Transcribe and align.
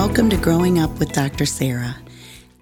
Welcome 0.00 0.30
to 0.30 0.36
Growing 0.38 0.78
Up 0.78 0.98
with 0.98 1.12
Dr. 1.12 1.44
Sarah. 1.44 1.98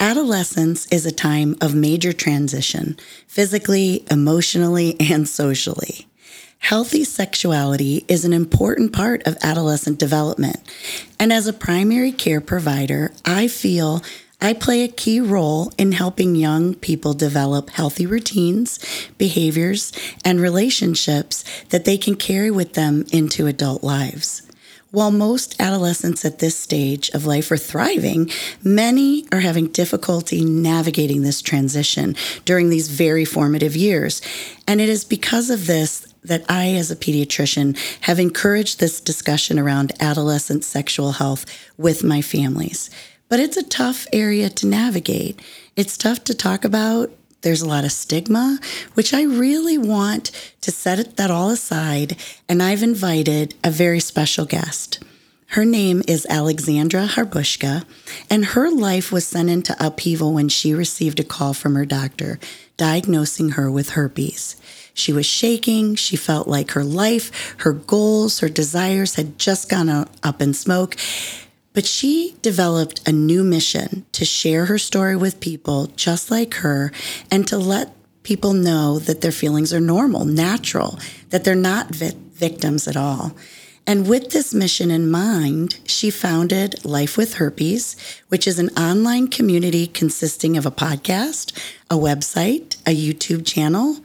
Adolescence 0.00 0.90
is 0.92 1.06
a 1.06 1.12
time 1.12 1.54
of 1.60 1.72
major 1.72 2.12
transition, 2.12 2.96
physically, 3.28 4.04
emotionally, 4.10 4.96
and 4.98 5.28
socially. 5.28 6.08
Healthy 6.58 7.04
sexuality 7.04 8.04
is 8.08 8.24
an 8.24 8.32
important 8.32 8.92
part 8.92 9.24
of 9.24 9.38
adolescent 9.40 10.00
development. 10.00 10.56
And 11.20 11.32
as 11.32 11.46
a 11.46 11.52
primary 11.52 12.10
care 12.10 12.40
provider, 12.40 13.12
I 13.24 13.46
feel 13.46 14.02
I 14.40 14.52
play 14.52 14.82
a 14.82 14.88
key 14.88 15.20
role 15.20 15.72
in 15.78 15.92
helping 15.92 16.34
young 16.34 16.74
people 16.74 17.14
develop 17.14 17.70
healthy 17.70 18.04
routines, 18.04 18.80
behaviors, 19.16 19.92
and 20.24 20.40
relationships 20.40 21.44
that 21.68 21.84
they 21.84 21.98
can 21.98 22.16
carry 22.16 22.50
with 22.50 22.72
them 22.72 23.06
into 23.12 23.46
adult 23.46 23.84
lives. 23.84 24.42
While 24.90 25.10
most 25.10 25.60
adolescents 25.60 26.24
at 26.24 26.38
this 26.38 26.58
stage 26.58 27.10
of 27.10 27.26
life 27.26 27.50
are 27.50 27.58
thriving, 27.58 28.30
many 28.64 29.26
are 29.30 29.40
having 29.40 29.66
difficulty 29.66 30.46
navigating 30.46 31.20
this 31.20 31.42
transition 31.42 32.16
during 32.46 32.70
these 32.70 32.88
very 32.88 33.26
formative 33.26 33.76
years. 33.76 34.22
And 34.66 34.80
it 34.80 34.88
is 34.88 35.04
because 35.04 35.50
of 35.50 35.66
this 35.66 36.06
that 36.24 36.42
I, 36.48 36.68
as 36.68 36.90
a 36.90 36.96
pediatrician, 36.96 37.76
have 38.02 38.18
encouraged 38.18 38.80
this 38.80 38.98
discussion 38.98 39.58
around 39.58 39.92
adolescent 40.00 40.64
sexual 40.64 41.12
health 41.12 41.44
with 41.76 42.02
my 42.02 42.22
families. 42.22 42.88
But 43.28 43.40
it's 43.40 43.58
a 43.58 43.62
tough 43.62 44.06
area 44.10 44.48
to 44.48 44.66
navigate. 44.66 45.38
It's 45.76 45.98
tough 45.98 46.24
to 46.24 46.34
talk 46.34 46.64
about 46.64 47.10
there's 47.42 47.62
a 47.62 47.68
lot 47.68 47.84
of 47.84 47.92
stigma, 47.92 48.58
which 48.94 49.14
I 49.14 49.22
really 49.22 49.78
want 49.78 50.30
to 50.60 50.70
set 50.70 51.16
that 51.16 51.30
all 51.30 51.50
aside. 51.50 52.16
And 52.48 52.62
I've 52.62 52.82
invited 52.82 53.54
a 53.62 53.70
very 53.70 54.00
special 54.00 54.44
guest. 54.44 55.02
Her 55.52 55.64
name 55.64 56.02
is 56.06 56.26
Alexandra 56.28 57.06
Harbushka, 57.06 57.84
and 58.28 58.44
her 58.44 58.70
life 58.70 59.10
was 59.10 59.26
sent 59.26 59.48
into 59.48 59.74
upheaval 59.80 60.34
when 60.34 60.50
she 60.50 60.74
received 60.74 61.20
a 61.20 61.24
call 61.24 61.54
from 61.54 61.74
her 61.74 61.86
doctor 61.86 62.38
diagnosing 62.76 63.50
her 63.50 63.70
with 63.70 63.90
herpes. 63.90 64.56
She 64.92 65.12
was 65.12 65.24
shaking. 65.24 65.94
She 65.94 66.16
felt 66.16 66.48
like 66.48 66.72
her 66.72 66.84
life, 66.84 67.54
her 67.58 67.72
goals, 67.72 68.40
her 68.40 68.48
desires 68.48 69.14
had 69.14 69.38
just 69.38 69.68
gone 69.68 69.88
up 69.88 70.42
in 70.42 70.52
smoke. 70.52 70.96
But 71.78 71.86
she 71.86 72.34
developed 72.42 73.06
a 73.06 73.12
new 73.12 73.44
mission 73.44 74.04
to 74.10 74.24
share 74.24 74.64
her 74.64 74.78
story 74.78 75.14
with 75.14 75.38
people 75.38 75.86
just 75.94 76.28
like 76.28 76.54
her 76.54 76.90
and 77.30 77.46
to 77.46 77.56
let 77.56 77.94
people 78.24 78.52
know 78.52 78.98
that 78.98 79.20
their 79.20 79.30
feelings 79.30 79.72
are 79.72 79.78
normal, 79.78 80.24
natural, 80.24 80.98
that 81.30 81.44
they're 81.44 81.54
not 81.54 81.94
vi- 81.94 82.16
victims 82.32 82.88
at 82.88 82.96
all. 82.96 83.36
And 83.86 84.08
with 84.08 84.30
this 84.30 84.52
mission 84.52 84.90
in 84.90 85.08
mind, 85.08 85.78
she 85.84 86.10
founded 86.10 86.84
Life 86.84 87.16
with 87.16 87.34
Herpes, 87.34 87.94
which 88.26 88.48
is 88.48 88.58
an 88.58 88.70
online 88.70 89.28
community 89.28 89.86
consisting 89.86 90.56
of 90.56 90.66
a 90.66 90.72
podcast, 90.72 91.56
a 91.88 91.94
website, 91.94 92.76
a 92.88 92.96
YouTube 92.96 93.46
channel, 93.46 93.98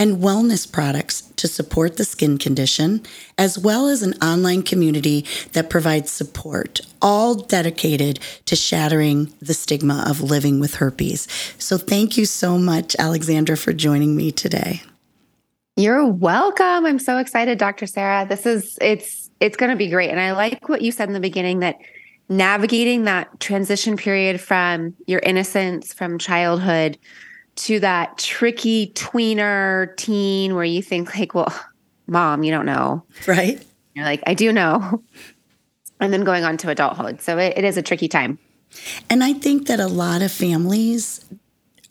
and 0.00 0.16
wellness 0.16 0.70
products 0.70 1.20
to 1.36 1.46
support 1.46 1.98
the 1.98 2.04
skin 2.06 2.38
condition, 2.38 3.02
as 3.36 3.58
well 3.58 3.86
as 3.86 4.02
an 4.02 4.14
online 4.22 4.62
community 4.62 5.26
that 5.52 5.68
provides 5.68 6.10
support, 6.10 6.80
all 7.02 7.34
dedicated 7.34 8.18
to 8.46 8.56
shattering 8.56 9.30
the 9.40 9.52
stigma 9.52 10.02
of 10.08 10.22
living 10.22 10.58
with 10.58 10.76
herpes. 10.76 11.28
So, 11.58 11.76
thank 11.76 12.16
you 12.16 12.24
so 12.24 12.56
much, 12.56 12.96
Alexandra, 12.98 13.58
for 13.58 13.74
joining 13.74 14.16
me 14.16 14.32
today. 14.32 14.80
You're 15.76 16.06
welcome. 16.06 16.86
I'm 16.86 16.98
so 16.98 17.18
excited, 17.18 17.58
Dr. 17.58 17.86
Sarah. 17.86 18.26
This 18.26 18.46
is 18.46 18.78
it's 18.80 19.30
it's 19.38 19.56
going 19.58 19.70
to 19.70 19.76
be 19.76 19.90
great. 19.90 20.08
And 20.08 20.18
I 20.18 20.32
like 20.32 20.66
what 20.66 20.80
you 20.80 20.92
said 20.92 21.08
in 21.08 21.14
the 21.14 21.20
beginning 21.20 21.58
that 21.60 21.76
navigating 22.30 23.04
that 23.04 23.38
transition 23.38 23.98
period 23.98 24.40
from 24.40 24.94
your 25.06 25.20
innocence 25.20 25.92
from 25.92 26.16
childhood 26.16 26.96
to 27.60 27.80
that 27.80 28.18
tricky 28.18 28.88
tweener 28.94 29.96
teen 29.96 30.54
where 30.54 30.64
you 30.64 30.82
think 30.82 31.14
like, 31.16 31.34
well, 31.34 31.54
mom, 32.06 32.42
you 32.42 32.50
don't 32.50 32.66
know. 32.66 33.04
Right. 33.26 33.62
You're 33.94 34.04
like, 34.04 34.22
I 34.26 34.34
do 34.34 34.52
know. 34.52 35.02
And 36.02 36.14
then 36.14 36.24
going 36.24 36.44
on 36.44 36.56
to 36.56 36.70
adulthood. 36.70 37.20
So 37.20 37.36
it, 37.36 37.58
it 37.58 37.64
is 37.64 37.76
a 37.76 37.82
tricky 37.82 38.08
time. 38.08 38.38
And 39.10 39.22
I 39.22 39.34
think 39.34 39.66
that 39.66 39.80
a 39.80 39.86
lot 39.86 40.22
of 40.22 40.32
families 40.32 41.22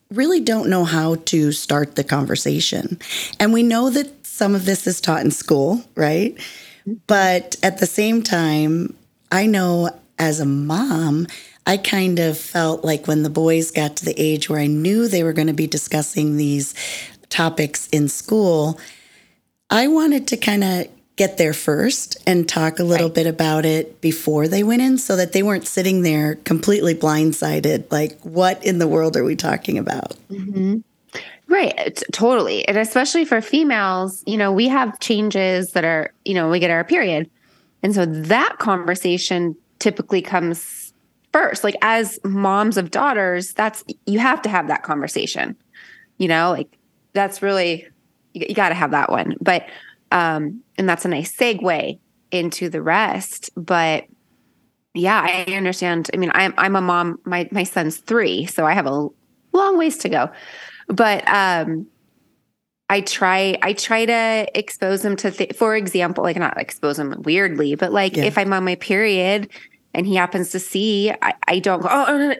really 0.09 0.39
don't 0.39 0.67
know 0.67 0.83
how 0.83 1.13
to 1.25 1.51
start 1.51 1.95
the 1.95 2.03
conversation. 2.03 2.97
And 3.39 3.53
we 3.53 3.61
know 3.61 3.91
that 3.91 4.25
some 4.25 4.55
of 4.55 4.65
this 4.65 4.87
is 4.87 4.99
taught 4.99 5.21
in 5.21 5.29
school, 5.29 5.83
right? 5.93 6.35
Mm-hmm. 6.35 6.93
But 7.05 7.57
at 7.61 7.77
the 7.77 7.85
same 7.85 8.23
time, 8.23 8.95
I 9.31 9.45
know 9.45 9.91
as 10.17 10.39
a 10.39 10.45
mom, 10.45 11.27
I 11.69 11.77
kind 11.77 12.17
of 12.17 12.35
felt 12.35 12.83
like 12.83 13.07
when 13.07 13.21
the 13.21 13.29
boys 13.29 13.69
got 13.69 13.95
to 13.97 14.05
the 14.05 14.19
age 14.19 14.49
where 14.49 14.57
I 14.57 14.65
knew 14.65 15.07
they 15.07 15.23
were 15.23 15.33
going 15.33 15.49
to 15.49 15.53
be 15.53 15.67
discussing 15.67 16.35
these 16.35 16.73
topics 17.29 17.87
in 17.89 18.07
school, 18.07 18.79
I 19.69 19.87
wanted 19.87 20.27
to 20.29 20.37
kind 20.37 20.63
of 20.63 20.87
get 21.15 21.37
there 21.37 21.53
first 21.53 22.17
and 22.25 22.49
talk 22.49 22.79
a 22.79 22.83
little 22.83 23.09
right. 23.09 23.13
bit 23.13 23.27
about 23.27 23.67
it 23.67 24.01
before 24.01 24.47
they 24.47 24.63
went 24.63 24.81
in 24.81 24.97
so 24.97 25.15
that 25.15 25.31
they 25.31 25.43
weren't 25.43 25.67
sitting 25.67 26.01
there 26.01 26.35
completely 26.37 26.95
blindsided 26.95 27.91
like 27.91 28.19
what 28.21 28.65
in 28.65 28.79
the 28.79 28.87
world 28.87 29.15
are 29.15 29.23
we 29.23 29.35
talking 29.35 29.77
about 29.77 30.15
mm-hmm. 30.31 30.77
right 31.49 32.01
totally 32.13 32.65
and 32.67 32.77
especially 32.77 33.25
for 33.25 33.41
females 33.41 34.23
you 34.25 34.37
know 34.37 34.51
we 34.51 34.69
have 34.69 34.97
changes 35.01 35.73
that 35.73 35.83
are 35.83 36.13
you 36.23 36.33
know 36.33 36.49
we 36.49 36.57
get 36.57 36.71
our 36.71 36.85
period 36.85 37.29
and 37.83 37.93
so 37.93 38.05
that 38.05 38.55
conversation 38.57 39.57
typically 39.79 40.21
comes 40.21 40.78
first. 41.39 41.63
Like 41.63 41.75
as 41.81 42.19
moms 42.23 42.77
of 42.77 42.91
daughters 42.91 43.53
that's 43.53 43.83
you 44.05 44.19
have 44.19 44.41
to 44.41 44.49
have 44.49 44.67
that 44.67 44.83
conversation 44.83 45.55
you 46.17 46.27
know 46.27 46.51
like 46.51 46.77
that's 47.13 47.41
really 47.41 47.87
you, 48.33 48.45
you 48.49 48.55
got 48.55 48.69
to 48.69 48.75
have 48.75 48.91
that 48.91 49.09
one. 49.09 49.35
But 49.41 49.65
um 50.11 50.61
and 50.77 50.87
that's 50.87 51.05
a 51.05 51.07
nice 51.07 51.35
segue 51.35 51.99
into 52.31 52.69
the 52.69 52.81
rest 52.81 53.49
but 53.55 54.05
yeah 54.93 55.21
i 55.23 55.51
understand. 55.53 56.09
I 56.13 56.17
mean 56.17 56.31
i'm 56.33 56.53
i'm 56.57 56.75
a 56.75 56.81
mom 56.81 57.19
my 57.25 57.47
my 57.51 57.63
son's 57.63 57.97
3 57.97 58.45
so 58.45 58.65
i 58.65 58.73
have 58.73 58.85
a 58.85 59.07
long 59.53 59.77
ways 59.77 59.97
to 59.99 60.09
go. 60.09 60.29
But 60.87 61.27
um 61.27 61.87
I 62.91 63.01
try 63.01 63.55
I 63.61 63.73
try 63.73 64.05
to 64.05 64.47
expose 64.55 65.03
them 65.03 65.15
to 65.17 65.29
th- 65.29 65.55
for 65.55 65.75
example 65.75 66.23
like 66.23 66.37
not 66.37 66.59
expose 66.59 66.97
them 66.97 67.21
weirdly 67.23 67.75
but 67.75 67.93
like 67.93 68.17
yeah. 68.17 68.23
if 68.23 68.35
I'm 68.35 68.51
on 68.51 68.65
my 68.65 68.75
period 68.75 69.49
and 69.93 70.05
he 70.05 70.15
happens 70.15 70.51
to 70.51 70.59
see, 70.59 71.11
I, 71.21 71.33
I 71.47 71.59
don't 71.59 71.81
go, 71.81 71.87
oh, 71.89 72.35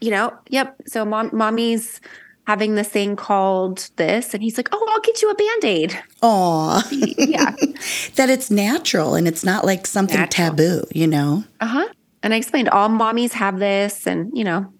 you 0.00 0.10
know, 0.10 0.36
yep. 0.48 0.76
So 0.86 1.04
mom, 1.04 1.30
mommy's 1.32 2.00
having 2.46 2.74
this 2.76 2.88
thing 2.88 3.14
called 3.14 3.90
this. 3.96 4.32
And 4.32 4.42
he's 4.42 4.56
like, 4.56 4.68
oh, 4.72 4.86
I'll 4.90 5.00
get 5.00 5.20
you 5.20 5.30
a 5.30 5.34
band 5.34 5.64
aid. 5.64 6.02
Aw. 6.22 6.88
yeah. 6.90 7.50
that 8.16 8.30
it's 8.30 8.50
natural 8.50 9.14
and 9.14 9.28
it's 9.28 9.44
not 9.44 9.64
like 9.64 9.86
something 9.86 10.18
natural. 10.18 10.50
taboo, 10.50 10.84
you 10.92 11.06
know? 11.06 11.44
Uh 11.60 11.66
huh. 11.66 11.88
And 12.22 12.34
I 12.34 12.36
explained 12.36 12.68
all 12.70 12.88
mommies 12.88 13.32
have 13.32 13.58
this 13.58 14.06
and, 14.06 14.36
you 14.36 14.44
know, 14.44 14.72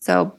so 0.00 0.38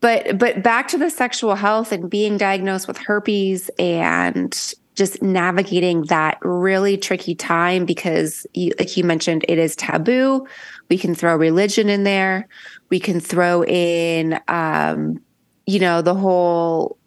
but 0.00 0.38
but 0.38 0.62
back 0.62 0.88
to 0.88 0.98
the 0.98 1.08
sexual 1.08 1.54
health 1.54 1.90
and 1.90 2.10
being 2.10 2.36
diagnosed 2.36 2.86
with 2.86 2.98
herpes 2.98 3.70
and 3.78 4.74
just 4.94 5.22
navigating 5.22 6.02
that 6.04 6.38
really 6.42 6.96
tricky 6.96 7.34
time 7.34 7.84
because 7.84 8.46
you, 8.54 8.72
like 8.78 8.96
you 8.96 9.04
mentioned 9.04 9.44
it 9.48 9.58
is 9.58 9.74
taboo. 9.76 10.46
We 10.88 10.98
can 10.98 11.14
throw 11.14 11.36
religion 11.36 11.88
in 11.88 12.04
there. 12.04 12.48
We 12.90 13.00
can 13.00 13.20
throw 13.20 13.64
in 13.64 14.40
um 14.48 15.20
you 15.66 15.80
know 15.80 16.02
the 16.02 16.14
whole 16.14 16.98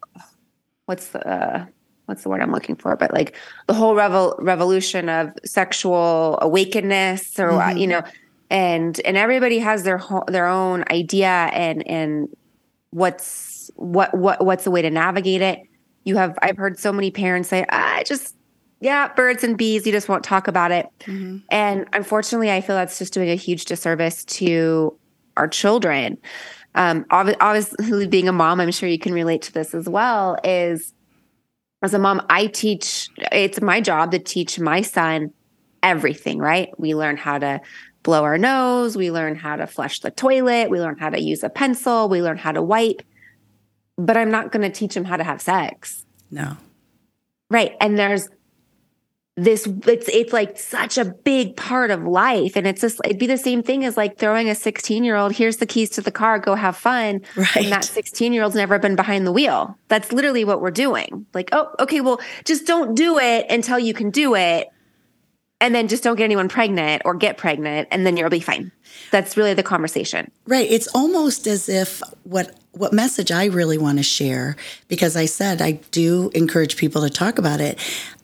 what's 0.86 1.10
the 1.10 1.28
uh, 1.28 1.66
what's 2.06 2.24
the 2.24 2.30
word 2.30 2.42
i'm 2.42 2.51
looking 2.51 2.75
for? 2.75 2.95
But 2.95 3.13
like 3.13 3.36
the 3.68 3.74
whole 3.74 3.95
revel- 3.95 4.36
revolution 4.40 5.10
of 5.10 5.31
sexual 5.45 6.40
awakeness 6.42 7.40
or 7.40 7.51
mm-hmm. 7.51 7.78
you 7.78 7.88
know 7.88 8.01
and 8.50 9.00
and 9.06 9.18
everybody 9.18 9.60
has 9.60 9.83
their 9.83 9.98
ho- 9.98 10.25
their 10.28 10.48
own 10.48 10.83
idea 10.90 11.28
and 11.28 11.86
and 11.88 12.30
what's 12.92 13.69
what 13.75 14.13
what 14.18 14.44
what's 14.44 14.63
the 14.63 14.72
way 14.72 14.81
to 14.81 14.90
navigate 14.90 15.42
it 15.42 15.62
you 16.07 16.15
have 16.15 16.38
i've 16.42 16.57
heard 16.57 16.80
so 16.80 16.92
many 16.92 17.12
parents 17.12 17.50
say 17.50 17.65
i 17.69 18.04
just 18.04 18.38
yeah, 18.80 19.12
birds 19.13 19.44
and 19.44 19.57
bees, 19.57 19.86
you 19.86 19.92
just 19.92 20.07
won't 20.07 20.24
talk 20.24 20.48
about 20.48 20.71
it. 20.71 20.88
Mm-hmm. 21.01 21.38
And 21.50 21.88
unfortunately, 21.94 22.51
I 22.51 22.62
feel 22.62 22.75
that's 22.75 23.00
just 23.00 23.13
doing 23.13 23.30
a 23.30 23.36
huge 23.36 23.65
disservice 23.65 24.24
to 24.25 24.98
our 25.36 25.48
children. 25.48 26.18
Um, 26.75 27.06
obviously, 27.09 28.07
being 28.07 28.27
a 28.27 28.31
mom, 28.31 28.59
I'm 28.59 28.71
sure 28.71 28.88
you 28.88 29.00
can 29.00 29.13
relate 29.13 29.42
to 29.44 29.51
this 29.54 29.74
as 29.74 29.89
well. 29.89 30.38
Is 30.44 30.94
as 31.81 31.94
a 31.94 32.00
mom, 32.00 32.21
I 32.30 32.48
teach, 32.48 33.09
it's 33.31 33.62
my 33.62 33.81
job 33.81 34.12
to 34.12 34.19
teach 34.19 34.59
my 34.59 34.81
son 34.81 35.31
everything, 35.81 36.39
right? 36.39 36.69
We 36.80 36.95
learn 36.95 37.18
how 37.18 37.39
to 37.39 37.62
blow 38.04 38.24
our 38.24 38.38
nose, 38.38 38.95
we 38.95 39.12
learn 39.12 39.36
how 39.36 39.56
to 39.56 39.68
flush 39.68 40.00
the 40.00 40.12
toilet, 40.12 40.69
we 40.69 40.80
learn 40.80 40.98
how 40.98 41.09
to 41.09 41.19
use 41.19 41.44
a 41.44 41.50
pencil, 41.50 42.09
we 42.09 42.21
learn 42.21 42.38
how 42.38 42.51
to 42.51 42.62
wipe. 42.62 43.01
But 43.97 44.17
I'm 44.17 44.31
not 44.31 44.51
going 44.51 44.61
to 44.61 44.69
teach 44.69 44.95
him 44.95 45.05
how 45.05 45.17
to 45.17 45.23
have 45.23 45.41
sex. 45.41 46.05
No. 46.29 46.57
Right. 47.49 47.75
And 47.79 47.97
there's 47.97 48.29
this 49.38 49.67
it's 49.85 50.09
it's 50.09 50.33
like 50.33 50.57
such 50.57 50.97
a 50.97 51.05
big 51.05 51.55
part 51.55 51.91
of 51.91 52.03
life 52.03 52.55
and 52.55 52.65
it's 52.65 52.81
just 52.81 52.99
it'd 53.05 53.19
be 53.19 53.27
the 53.27 53.38
same 53.38 53.61
thing 53.61 53.85
as 53.85 53.95
like 53.95 54.17
throwing 54.17 54.49
a 54.49 54.55
16 54.55 55.03
year 55.03 55.15
old 55.15 55.31
here's 55.31 55.57
the 55.57 55.67
keys 55.67 55.91
to 55.91 56.01
the 56.01 56.11
car 56.11 56.39
go 56.39 56.55
have 56.55 56.75
fun 56.75 57.21
right. 57.35 57.55
and 57.55 57.71
that 57.71 57.85
16 57.85 58.33
year 58.33 58.41
old's 58.41 58.55
never 58.55 58.79
been 58.79 58.95
behind 58.95 59.27
the 59.27 59.31
wheel 59.31 59.77
that's 59.89 60.11
literally 60.11 60.44
what 60.44 60.59
we're 60.59 60.71
doing 60.71 61.27
like 61.35 61.49
oh 61.51 61.69
okay 61.79 62.01
well 62.01 62.19
just 62.45 62.65
don't 62.65 62.95
do 62.95 63.19
it 63.19 63.45
until 63.51 63.77
you 63.77 63.94
can 63.94 64.09
do 64.09 64.33
it 64.33 64.69
and 65.61 65.73
then 65.73 65.88
just 65.88 66.03
don't 66.03 66.15
get 66.15 66.23
anyone 66.23 66.49
pregnant 66.49 67.03
or 67.05 67.13
get 67.13 67.38
pregnant 67.38 67.88
and 67.91 68.07
then 68.07 68.17
you'll 68.17 68.31
be 68.31 68.39
fine 68.39 68.71
that's 69.11 69.38
really 69.38 69.53
the 69.53 69.61
conversation 69.61 70.31
right 70.47 70.69
it's 70.71 70.88
almost 70.95 71.45
as 71.45 71.69
if 71.69 72.01
what 72.23 72.55
what 72.77 72.94
message 72.94 73.31
I 73.31 73.45
really 73.45 73.77
want 73.77 73.97
to 73.97 74.03
share 74.03 74.56
because 74.88 75.15
I 75.15 75.25
said 75.25 75.62
I 75.62 75.71
do 75.91 76.29
encourage 76.33 76.77
people 76.77 77.01
to 77.01 77.09
talk 77.09 77.38
about 77.38 77.59
it. 77.59 77.79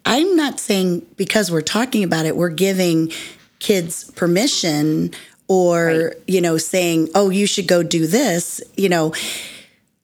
I'm 0.05 0.35
not 0.35 0.59
saying 0.59 1.05
because 1.17 1.51
we're 1.51 1.61
talking 1.61 2.03
about 2.03 2.25
it, 2.25 2.35
we're 2.35 2.49
giving 2.49 3.11
kids 3.59 4.11
permission 4.11 5.11
or, 5.47 5.85
right. 5.85 6.13
you 6.27 6.41
know, 6.41 6.57
saying, 6.57 7.09
oh, 7.15 7.29
you 7.29 7.45
should 7.47 7.67
go 7.67 7.83
do 7.83 8.07
this. 8.07 8.61
You 8.75 8.89
know, 8.89 9.13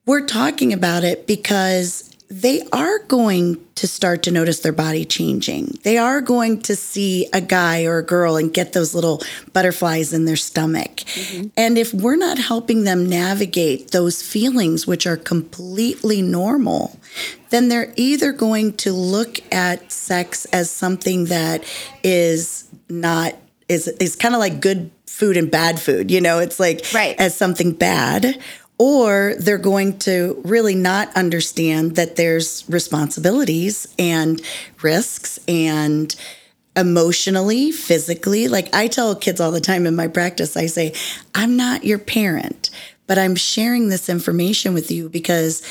we're 0.05 0.25
talking 0.25 0.73
about 0.73 1.03
it 1.03 1.27
because 1.27 2.08
they 2.29 2.61
are 2.71 2.99
going 3.07 3.59
to 3.73 3.87
start 3.87 4.21
to 4.23 4.31
notice 4.31 4.59
their 4.59 4.71
body 4.71 5.03
changing. 5.03 5.79
They 5.83 5.97
are 5.97 6.21
going 6.21 6.61
to 6.63 6.75
see 6.75 7.27
a 7.33 7.41
guy 7.41 7.85
or 7.85 7.97
a 7.97 8.05
girl 8.05 8.35
and 8.35 8.53
get 8.53 8.73
those 8.73 8.93
little 8.93 9.23
butterflies 9.51 10.13
in 10.13 10.25
their 10.25 10.35
stomach. 10.35 10.97
Mm-hmm. 10.97 11.47
And 11.57 11.77
if 11.77 11.91
we're 11.91 12.17
not 12.17 12.37
helping 12.37 12.83
them 12.83 13.09
navigate 13.09 13.91
those 13.91 14.21
feelings, 14.21 14.85
which 14.85 15.07
are 15.07 15.17
completely 15.17 16.21
normal, 16.21 16.99
then 17.49 17.69
they're 17.69 17.93
either 17.95 18.31
going 18.31 18.73
to 18.77 18.93
look 18.93 19.39
at 19.51 19.91
sex 19.91 20.45
as 20.45 20.69
something 20.69 21.25
that 21.25 21.63
is 22.03 22.67
not 22.89 23.33
is 23.67 23.87
is 23.87 24.15
kind 24.15 24.35
of 24.35 24.39
like 24.39 24.59
good 24.59 24.91
food 25.07 25.35
and 25.35 25.49
bad 25.49 25.79
food. 25.79 26.11
You 26.11 26.21
know, 26.21 26.39
it's 26.39 26.59
like 26.59 26.85
right. 26.93 27.15
as 27.19 27.35
something 27.35 27.71
bad, 27.71 28.39
or 28.79 29.35
they're 29.37 29.57
going 29.57 29.99
to 29.99 30.41
really 30.45 30.73
not 30.73 31.13
understand 31.15 31.97
that 31.97 32.15
there's 32.15 32.63
responsibilities 32.69 33.93
and 33.99 34.41
risks 34.81 35.37
and 35.49 36.15
emotionally, 36.77 37.71
physically. 37.73 38.47
Like 38.47 38.73
I 38.73 38.87
tell 38.87 39.13
kids 39.15 39.41
all 39.41 39.51
the 39.51 39.59
time 39.59 39.85
in 39.85 39.97
my 39.97 40.07
practice, 40.07 40.55
I 40.55 40.67
say, 40.67 40.93
I'm 41.35 41.57
not 41.57 41.83
your 41.83 41.99
parent, 41.99 42.69
but 43.05 43.17
I'm 43.17 43.35
sharing 43.35 43.89
this 43.89 44.07
information 44.07 44.73
with 44.73 44.89
you 44.89 45.09
because 45.09 45.61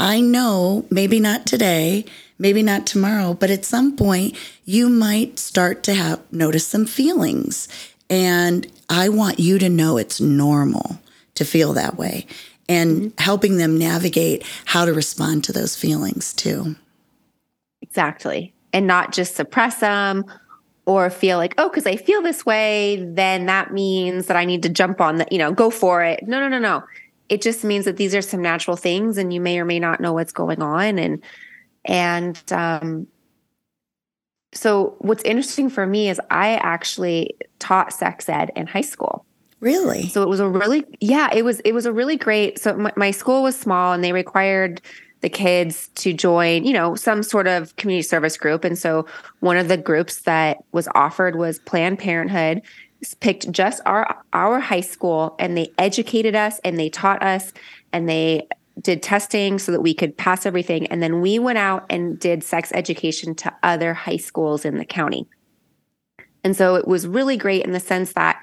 I 0.00 0.20
know 0.20 0.84
maybe 0.90 1.20
not 1.20 1.46
today, 1.46 2.04
maybe 2.36 2.64
not 2.64 2.84
tomorrow, 2.84 3.32
but 3.32 3.50
at 3.50 3.64
some 3.64 3.96
point 3.96 4.36
you 4.64 4.88
might 4.88 5.38
start 5.38 5.84
to 5.84 5.94
have 5.94 6.20
notice 6.32 6.66
some 6.66 6.84
feelings. 6.84 7.68
And 8.10 8.66
I 8.88 9.08
want 9.08 9.38
you 9.38 9.60
to 9.60 9.68
know 9.68 9.98
it's 9.98 10.20
normal 10.20 10.98
to 11.36 11.44
feel 11.44 11.72
that 11.74 11.96
way 11.96 12.26
and 12.68 12.96
mm-hmm. 12.96 13.22
helping 13.22 13.56
them 13.56 13.78
navigate 13.78 14.44
how 14.64 14.84
to 14.84 14.92
respond 14.92 15.44
to 15.44 15.52
those 15.52 15.76
feelings 15.76 16.32
too. 16.32 16.76
Exactly. 17.82 18.52
And 18.72 18.86
not 18.86 19.12
just 19.12 19.36
suppress 19.36 19.80
them 19.80 20.24
or 20.86 21.10
feel 21.10 21.38
like, 21.38 21.54
oh, 21.58 21.68
because 21.68 21.86
I 21.86 21.96
feel 21.96 22.22
this 22.22 22.46
way, 22.46 23.04
then 23.08 23.46
that 23.46 23.72
means 23.72 24.26
that 24.26 24.36
I 24.36 24.44
need 24.44 24.62
to 24.62 24.68
jump 24.68 25.00
on 25.00 25.16
the, 25.16 25.26
you 25.30 25.38
know, 25.38 25.52
go 25.52 25.70
for 25.70 26.02
it. 26.02 26.26
No, 26.26 26.40
no, 26.40 26.48
no, 26.48 26.58
no. 26.58 26.84
It 27.28 27.42
just 27.42 27.64
means 27.64 27.84
that 27.86 27.96
these 27.96 28.14
are 28.14 28.22
some 28.22 28.40
natural 28.40 28.76
things 28.76 29.18
and 29.18 29.32
you 29.32 29.40
may 29.40 29.58
or 29.58 29.64
may 29.64 29.80
not 29.80 30.00
know 30.00 30.12
what's 30.12 30.32
going 30.32 30.62
on. 30.62 30.98
And, 30.98 31.22
and, 31.84 32.40
um, 32.52 33.08
so 34.52 34.94
what's 35.00 35.24
interesting 35.24 35.68
for 35.68 35.86
me 35.86 36.08
is 36.08 36.20
I 36.30 36.54
actually 36.56 37.36
taught 37.58 37.92
sex 37.92 38.28
ed 38.28 38.52
in 38.56 38.66
high 38.66 38.80
school. 38.80 39.25
Really? 39.60 40.08
So 40.08 40.22
it 40.22 40.28
was 40.28 40.40
a 40.40 40.48
really 40.48 40.84
yeah, 41.00 41.30
it 41.32 41.44
was 41.44 41.60
it 41.60 41.72
was 41.72 41.86
a 41.86 41.92
really 41.92 42.16
great. 42.16 42.58
So 42.58 42.76
my, 42.76 42.92
my 42.96 43.10
school 43.10 43.42
was 43.42 43.58
small 43.58 43.92
and 43.92 44.04
they 44.04 44.12
required 44.12 44.82
the 45.22 45.30
kids 45.30 45.88
to 45.96 46.12
join, 46.12 46.64
you 46.64 46.72
know, 46.72 46.94
some 46.94 47.22
sort 47.22 47.46
of 47.46 47.74
community 47.76 48.06
service 48.06 48.36
group. 48.36 48.64
And 48.64 48.78
so 48.78 49.06
one 49.40 49.56
of 49.56 49.68
the 49.68 49.78
groups 49.78 50.20
that 50.20 50.58
was 50.72 50.88
offered 50.94 51.36
was 51.36 51.58
Planned 51.60 51.98
Parenthood 51.98 52.62
picked 53.20 53.50
just 53.50 53.80
our 53.86 54.22
our 54.32 54.60
high 54.60 54.80
school 54.80 55.36
and 55.38 55.56
they 55.56 55.72
educated 55.78 56.34
us 56.34 56.58
and 56.64 56.78
they 56.78 56.88
taught 56.88 57.22
us 57.22 57.52
and 57.92 58.08
they 58.08 58.46
did 58.80 59.02
testing 59.02 59.58
so 59.58 59.72
that 59.72 59.80
we 59.80 59.94
could 59.94 60.16
pass 60.16 60.44
everything 60.44 60.86
and 60.88 61.02
then 61.02 61.22
we 61.22 61.38
went 61.38 61.56
out 61.56 61.86
and 61.88 62.18
did 62.18 62.44
sex 62.44 62.70
education 62.74 63.34
to 63.34 63.54
other 63.62 63.94
high 63.94 64.18
schools 64.18 64.66
in 64.66 64.76
the 64.76 64.84
county. 64.84 65.26
And 66.44 66.54
so 66.54 66.74
it 66.74 66.86
was 66.86 67.06
really 67.06 67.36
great 67.36 67.64
in 67.64 67.72
the 67.72 67.80
sense 67.80 68.12
that 68.12 68.38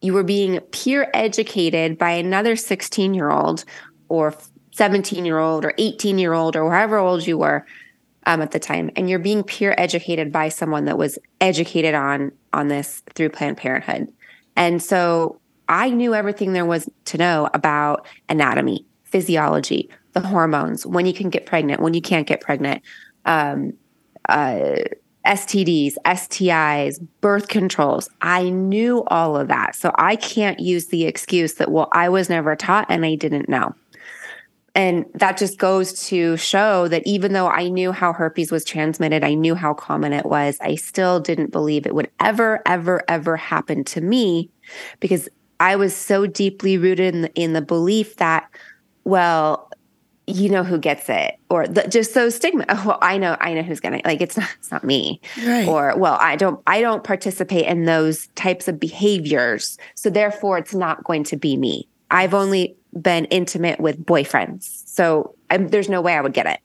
you 0.00 0.12
were 0.12 0.22
being 0.22 0.60
peer 0.72 1.10
educated 1.14 1.98
by 1.98 2.10
another 2.10 2.56
16 2.56 3.14
year 3.14 3.30
old 3.30 3.64
or 4.08 4.34
17 4.72 5.24
year 5.24 5.38
old 5.38 5.64
or 5.64 5.74
18 5.78 6.18
year 6.18 6.32
old 6.32 6.56
or 6.56 6.70
however 6.70 6.98
old 6.98 7.26
you 7.26 7.38
were 7.38 7.66
um, 8.26 8.42
at 8.42 8.50
the 8.50 8.58
time 8.58 8.90
and 8.96 9.08
you're 9.08 9.18
being 9.18 9.42
peer 9.42 9.74
educated 9.78 10.32
by 10.32 10.48
someone 10.48 10.84
that 10.84 10.98
was 10.98 11.18
educated 11.40 11.94
on 11.94 12.32
on 12.52 12.68
this 12.68 13.02
through 13.14 13.28
planned 13.28 13.56
parenthood. 13.56 14.12
And 14.56 14.82
so 14.82 15.40
i 15.70 15.88
knew 15.88 16.14
everything 16.14 16.52
there 16.52 16.66
was 16.66 16.90
to 17.06 17.16
know 17.16 17.48
about 17.54 18.06
anatomy 18.28 18.84
physiology 19.04 19.88
the 20.12 20.20
hormones 20.20 20.84
when 20.84 21.06
you 21.06 21.14
can 21.14 21.30
get 21.30 21.46
pregnant 21.46 21.80
when 21.80 21.94
you 21.94 22.02
can't 22.02 22.26
get 22.26 22.40
pregnant 22.40 22.82
um, 23.24 23.72
uh, 24.28 24.76
STDs, 25.26 25.94
STIs, 26.06 27.04
birth 27.20 27.48
controls. 27.48 28.08
I 28.22 28.48
knew 28.48 29.04
all 29.08 29.36
of 29.36 29.48
that. 29.48 29.74
So 29.74 29.92
I 29.96 30.16
can't 30.16 30.60
use 30.60 30.86
the 30.86 31.04
excuse 31.04 31.54
that, 31.54 31.70
well, 31.70 31.88
I 31.92 32.08
was 32.08 32.28
never 32.28 32.56
taught 32.56 32.86
and 32.88 33.04
I 33.04 33.16
didn't 33.16 33.48
know. 33.48 33.74
And 34.74 35.04
that 35.14 35.36
just 35.36 35.58
goes 35.58 35.92
to 36.08 36.36
show 36.36 36.86
that 36.88 37.02
even 37.04 37.32
though 37.32 37.48
I 37.48 37.68
knew 37.68 37.92
how 37.92 38.12
herpes 38.12 38.52
was 38.52 38.64
transmitted, 38.64 39.24
I 39.24 39.34
knew 39.34 39.54
how 39.54 39.74
common 39.74 40.12
it 40.12 40.26
was, 40.26 40.58
I 40.60 40.76
still 40.76 41.18
didn't 41.18 41.50
believe 41.50 41.86
it 41.86 41.94
would 41.94 42.10
ever, 42.20 42.62
ever, 42.66 43.02
ever 43.08 43.36
happen 43.36 43.82
to 43.84 44.00
me 44.00 44.48
because 45.00 45.28
I 45.58 45.76
was 45.76 45.94
so 45.94 46.26
deeply 46.26 46.78
rooted 46.78 47.14
in 47.14 47.22
the, 47.22 47.34
in 47.34 47.52
the 47.52 47.60
belief 47.60 48.16
that, 48.16 48.48
well, 49.04 49.69
you 50.26 50.48
know 50.48 50.62
who 50.62 50.78
gets 50.78 51.08
it 51.08 51.38
or 51.48 51.66
the, 51.66 51.86
just 51.88 52.14
so 52.14 52.28
stigma. 52.28 52.64
Oh, 52.68 52.82
well 52.86 52.98
i 53.02 53.18
know 53.18 53.36
i 53.40 53.52
know 53.54 53.62
who's 53.62 53.80
gonna 53.80 54.00
like 54.04 54.20
it's 54.20 54.36
not 54.36 54.48
it's 54.58 54.70
not 54.70 54.84
me. 54.84 55.20
Right. 55.44 55.66
or 55.66 55.96
well 55.96 56.18
i 56.20 56.36
don't 56.36 56.62
i 56.66 56.80
don't 56.80 57.04
participate 57.04 57.66
in 57.66 57.84
those 57.84 58.28
types 58.28 58.68
of 58.68 58.78
behaviors. 58.78 59.78
So 59.94 60.10
therefore 60.10 60.58
it's 60.58 60.74
not 60.74 61.04
going 61.04 61.24
to 61.24 61.36
be 61.36 61.56
me. 61.56 61.88
I've 62.10 62.34
only 62.34 62.76
been 63.00 63.26
intimate 63.26 63.80
with 63.80 64.04
boyfriends. 64.04 64.86
So 64.88 65.34
I'm, 65.48 65.68
there's 65.68 65.88
no 65.88 66.00
way 66.00 66.14
i 66.14 66.20
would 66.20 66.34
get 66.34 66.46
it. 66.46 66.60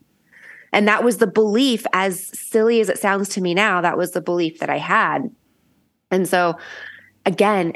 And 0.71 0.87
that 0.87 1.03
was 1.03 1.17
the 1.17 1.27
belief 1.27 1.85
as 1.93 2.37
silly 2.37 2.81
as 2.81 2.89
it 2.89 2.99
sounds 2.99 3.29
to 3.29 3.41
me 3.41 3.53
now 3.53 3.81
that 3.81 3.97
was 3.97 4.11
the 4.11 4.21
belief 4.21 4.59
that 4.59 4.69
i 4.69 4.77
had. 4.77 5.29
And 6.11 6.27
so 6.27 6.57
again 7.25 7.73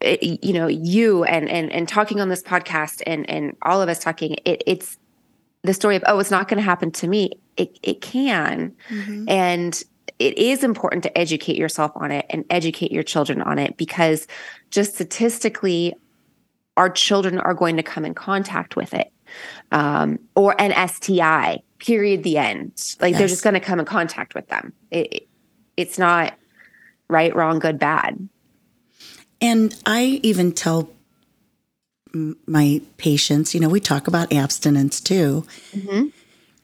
it, 0.00 0.44
you 0.44 0.52
know 0.52 0.66
you 0.66 1.24
and 1.24 1.48
and 1.48 1.72
and 1.72 1.88
talking 1.88 2.20
on 2.20 2.28
this 2.28 2.42
podcast 2.42 3.02
and 3.06 3.28
and 3.28 3.56
all 3.62 3.80
of 3.80 3.88
us 3.88 3.98
talking 3.98 4.36
it, 4.44 4.62
it's 4.66 4.98
the 5.64 5.74
story 5.74 5.96
of 5.96 6.04
oh 6.06 6.18
it's 6.18 6.30
not 6.30 6.48
going 6.48 6.58
to 6.58 6.62
happen 6.62 6.90
to 6.92 7.08
me. 7.08 7.32
It 7.56 7.78
it 7.82 8.00
can. 8.00 8.74
Mm-hmm. 8.88 9.28
and 9.28 9.82
it 10.18 10.38
is 10.38 10.62
important 10.62 11.02
to 11.02 11.18
educate 11.18 11.56
yourself 11.56 11.90
on 11.96 12.12
it 12.12 12.26
and 12.30 12.44
educate 12.50 12.92
your 12.92 13.02
children 13.02 13.42
on 13.42 13.58
it 13.58 13.76
because 13.76 14.28
just 14.70 14.94
statistically 14.94 15.94
our 16.76 16.88
children 16.88 17.38
are 17.38 17.54
going 17.54 17.76
to 17.76 17.82
come 17.82 18.04
in 18.04 18.14
contact 18.14 18.76
with 18.76 18.94
it 18.94 19.12
um, 19.72 20.18
or 20.36 20.60
an 20.60 20.72
sti 20.88 21.62
period 21.78 22.22
the 22.22 22.38
end. 22.38 22.96
Like 23.00 23.12
yes. 23.12 23.18
they're 23.18 23.28
just 23.28 23.44
going 23.44 23.54
to 23.54 23.60
come 23.60 23.80
in 23.80 23.86
contact 23.86 24.34
with 24.34 24.48
them. 24.48 24.72
It, 24.90 25.12
it, 25.12 25.28
it's 25.76 25.98
not 25.98 26.34
right 27.08 27.34
wrong 27.34 27.58
good 27.58 27.78
bad. 27.78 28.28
And 29.40 29.74
i 29.86 30.20
even 30.22 30.52
tell 30.52 30.90
my 32.46 32.80
patients, 32.96 33.54
you 33.54 33.60
know, 33.60 33.68
we 33.68 33.80
talk 33.80 34.06
about 34.06 34.32
abstinence 34.32 35.00
too. 35.00 35.46
Mm-hmm. 35.72 36.06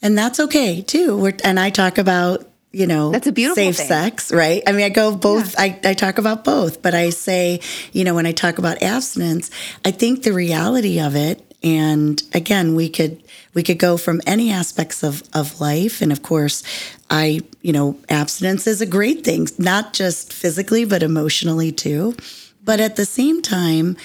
And 0.02 0.16
that's 0.16 0.40
okay 0.40 0.82
too. 0.82 1.16
We're, 1.16 1.36
and 1.44 1.60
I 1.60 1.70
talk 1.70 1.98
about 1.98 2.46
you 2.72 2.86
know, 2.86 3.10
That's 3.10 3.26
a 3.26 3.32
beautiful 3.32 3.64
safe 3.64 3.76
thing. 3.76 3.88
sex, 3.88 4.32
right? 4.32 4.62
I 4.66 4.72
mean, 4.72 4.84
I 4.84 4.90
go 4.90 5.16
both, 5.16 5.58
I, 5.58 5.78
I 5.84 5.94
talk 5.94 6.18
about 6.18 6.44
both, 6.44 6.82
but 6.82 6.94
I 6.94 7.10
say, 7.10 7.60
you 7.92 8.04
know, 8.04 8.14
when 8.14 8.26
I 8.26 8.32
talk 8.32 8.58
about 8.58 8.82
abstinence, 8.82 9.50
I 9.84 9.90
think 9.90 10.22
the 10.22 10.32
reality 10.32 11.00
of 11.00 11.16
it, 11.16 11.44
and 11.62 12.22
again, 12.32 12.76
we 12.76 12.88
could, 12.88 13.22
we 13.54 13.64
could 13.64 13.78
go 13.78 13.96
from 13.96 14.20
any 14.24 14.52
aspects 14.52 15.02
of, 15.02 15.22
of 15.34 15.60
life. 15.60 16.00
And 16.00 16.12
of 16.12 16.22
course, 16.22 16.62
I, 17.10 17.40
you 17.60 17.72
know, 17.72 17.98
abstinence 18.08 18.66
is 18.68 18.80
a 18.80 18.86
great 18.86 19.24
thing, 19.24 19.48
not 19.58 19.92
just 19.92 20.32
physically, 20.32 20.84
but 20.84 21.02
emotionally 21.02 21.72
too. 21.72 22.14
But 22.62 22.80
at 22.80 22.96
the 22.96 23.04
same 23.04 23.42
time, 23.42 23.96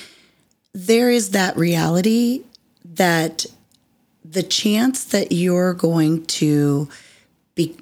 there 0.75 1.09
is 1.09 1.29
that 1.29 1.55
reality 1.55 2.43
that 2.83 3.45
the 4.25 4.43
chance 4.43 5.05
that 5.05 5.31
you're 5.31 5.73
going 5.73 6.25
to 6.25 6.89
be 7.55 7.77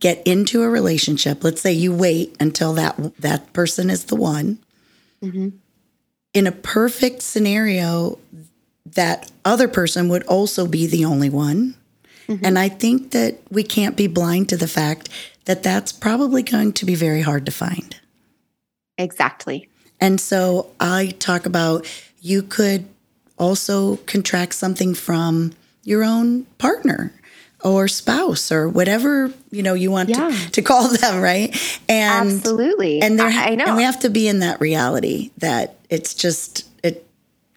get 0.00 0.20
into 0.26 0.62
a 0.62 0.68
relationship 0.68 1.44
let's 1.44 1.60
say 1.60 1.72
you 1.72 1.94
wait 1.94 2.36
until 2.40 2.72
that 2.72 2.96
that 3.20 3.52
person 3.52 3.88
is 3.88 4.06
the 4.06 4.16
one. 4.16 4.58
Mm-hmm. 5.22 5.50
In 6.34 6.46
a 6.48 6.52
perfect 6.52 7.22
scenario 7.22 8.18
that 8.86 9.30
other 9.44 9.68
person 9.68 10.08
would 10.08 10.24
also 10.24 10.66
be 10.66 10.88
the 10.88 11.04
only 11.04 11.30
one. 11.30 11.76
Mm-hmm. 12.26 12.44
And 12.44 12.58
i 12.58 12.68
think 12.68 13.12
that 13.12 13.38
we 13.50 13.62
can't 13.62 13.96
be 13.96 14.08
blind 14.08 14.48
to 14.48 14.56
the 14.56 14.66
fact 14.66 15.08
that 15.44 15.62
that's 15.62 15.92
probably 15.92 16.42
going 16.42 16.72
to 16.72 16.84
be 16.84 16.96
very 16.96 17.20
hard 17.20 17.46
to 17.46 17.52
find. 17.52 17.94
Exactly. 18.98 19.68
and 20.00 20.20
so 20.20 20.70
I 20.80 21.14
talk 21.20 21.46
about 21.46 21.86
you 22.24 22.42
could 22.42 22.86
also 23.38 23.96
contract 24.06 24.54
something 24.54 24.94
from 24.94 25.52
your 25.84 26.04
own 26.04 26.44
partner 26.58 27.12
or 27.64 27.88
spouse 27.88 28.50
or 28.52 28.68
whatever 28.68 29.32
you 29.50 29.62
know 29.62 29.74
you 29.74 29.90
want 29.90 30.08
Yeah. 30.08 30.30
to, 30.30 30.50
to 30.52 30.62
call 30.62 30.88
them, 30.88 31.20
right? 31.20 31.50
And 31.88 32.30
Absolutely. 32.30 33.00
and 33.02 33.18
there 33.18 33.26
I, 33.28 33.50
I 33.50 33.54
know. 33.56 33.64
and 33.66 33.76
we 33.76 33.82
have 33.82 33.98
to 34.00 34.10
be 34.10 34.28
in 34.28 34.38
that 34.40 34.60
reality 34.60 35.30
that 35.38 35.76
it's 35.90 36.14
just 36.14 36.66
it 36.84 37.04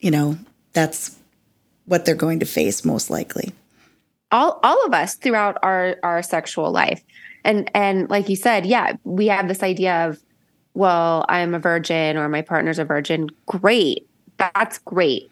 you 0.01 0.11
know 0.11 0.37
that's 0.73 1.15
what 1.85 2.05
they're 2.05 2.15
going 2.15 2.39
to 2.39 2.45
face 2.45 2.83
most 2.83 3.09
likely. 3.09 3.53
all 4.31 4.59
all 4.63 4.85
of 4.85 4.93
us 4.93 5.15
throughout 5.15 5.57
our 5.61 5.97
our 6.03 6.21
sexual 6.23 6.71
life 6.71 7.03
and 7.43 7.69
and 7.75 8.09
like 8.09 8.27
you 8.29 8.35
said 8.35 8.65
yeah 8.65 8.93
we 9.03 9.27
have 9.27 9.47
this 9.47 9.61
idea 9.61 10.07
of 10.07 10.19
well 10.73 11.23
i'm 11.29 11.53
a 11.53 11.59
virgin 11.59 12.17
or 12.17 12.27
my 12.27 12.41
partner's 12.41 12.79
a 12.79 12.85
virgin 12.85 13.29
great 13.45 14.07
that's 14.37 14.79
great. 14.79 15.31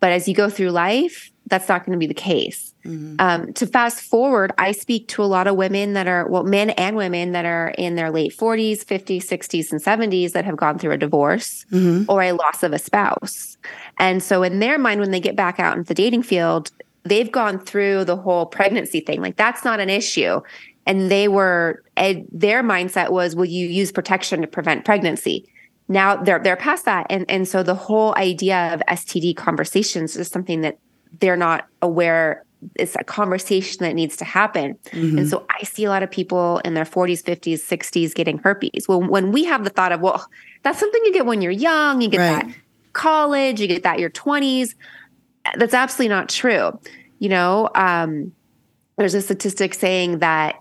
But 0.00 0.12
as 0.12 0.28
you 0.28 0.34
go 0.34 0.50
through 0.50 0.70
life 0.70 1.30
that's 1.46 1.68
not 1.68 1.84
going 1.84 1.92
to 1.92 1.98
be 1.98 2.06
the 2.06 2.14
case. 2.14 2.74
Um, 3.18 3.52
to 3.54 3.66
fast 3.66 4.02
forward 4.02 4.52
i 4.58 4.72
speak 4.72 5.08
to 5.08 5.22
a 5.22 5.24
lot 5.24 5.46
of 5.46 5.56
women 5.56 5.94
that 5.94 6.06
are 6.06 6.28
well 6.28 6.44
men 6.44 6.70
and 6.70 6.96
women 6.96 7.32
that 7.32 7.46
are 7.46 7.68
in 7.78 7.94
their 7.94 8.10
late 8.10 8.36
40s 8.36 8.84
50s 8.84 9.24
60s 9.24 9.72
and 9.72 9.80
70s 9.80 10.32
that 10.32 10.44
have 10.44 10.56
gone 10.56 10.78
through 10.78 10.92
a 10.92 10.98
divorce 10.98 11.64
or 12.08 12.22
a 12.22 12.32
loss 12.32 12.62
of 12.62 12.74
a 12.74 12.78
spouse. 12.78 13.56
And 13.98 14.22
so 14.22 14.42
in 14.42 14.58
their 14.58 14.78
mind 14.78 15.00
when 15.00 15.12
they 15.12 15.20
get 15.20 15.36
back 15.36 15.58
out 15.58 15.76
into 15.76 15.88
the 15.88 15.94
dating 15.94 16.24
field 16.24 16.70
they've 17.04 17.32
gone 17.32 17.58
through 17.58 18.04
the 18.04 18.16
whole 18.16 18.46
pregnancy 18.46 19.00
thing. 19.00 19.20
Like 19.20 19.36
that's 19.36 19.64
not 19.64 19.80
an 19.80 19.90
issue. 19.90 20.40
And 20.86 21.10
they 21.10 21.28
were 21.28 21.82
and 21.96 22.26
their 22.30 22.62
mindset 22.62 23.10
was 23.10 23.34
will 23.34 23.46
you 23.46 23.66
use 23.66 23.92
protection 23.92 24.42
to 24.42 24.46
prevent 24.46 24.84
pregnancy 24.84 25.48
now 25.88 26.16
they're 26.16 26.38
they're 26.38 26.56
past 26.56 26.84
that 26.84 27.06
and 27.10 27.24
and 27.30 27.46
so 27.46 27.62
the 27.62 27.74
whole 27.74 28.14
idea 28.16 28.72
of 28.74 28.80
STD 28.88 29.36
conversations 29.36 30.16
is 30.16 30.28
something 30.28 30.62
that 30.62 30.78
they're 31.20 31.36
not 31.36 31.66
aware 31.82 32.44
it's 32.76 32.96
a 32.96 33.04
conversation 33.04 33.78
that 33.80 33.94
needs 33.94 34.16
to 34.16 34.24
happen 34.24 34.78
and 35.18 35.28
so 35.28 35.44
I 35.50 35.64
see 35.64 35.84
a 35.84 35.90
lot 35.90 36.02
of 36.02 36.10
people 36.10 36.60
in 36.64 36.72
their 36.74 36.86
40s 36.86 37.22
50s 37.22 37.58
60s 37.58 38.14
getting 38.14 38.38
herpes 38.38 38.86
well 38.88 39.02
when 39.02 39.32
we 39.32 39.44
have 39.44 39.64
the 39.64 39.70
thought 39.70 39.92
of 39.92 40.00
well 40.00 40.26
that's 40.62 40.78
something 40.78 41.02
you 41.04 41.12
get 41.12 41.26
when 41.26 41.42
you're 41.42 41.52
young 41.52 42.00
you 42.00 42.08
get 42.08 42.18
Right. 42.20 42.46
that 42.46 42.56
college 42.94 43.60
you 43.60 43.66
get 43.66 43.82
that 43.82 43.98
your 43.98 44.10
20s 44.10 44.74
that's 45.56 45.74
absolutely 45.74 46.08
not 46.08 46.28
true. 46.28 46.78
You 47.18 47.28
know, 47.28 47.68
um, 47.74 48.32
there's 48.96 49.14
a 49.14 49.20
statistic 49.22 49.74
saying 49.74 50.18
that 50.20 50.56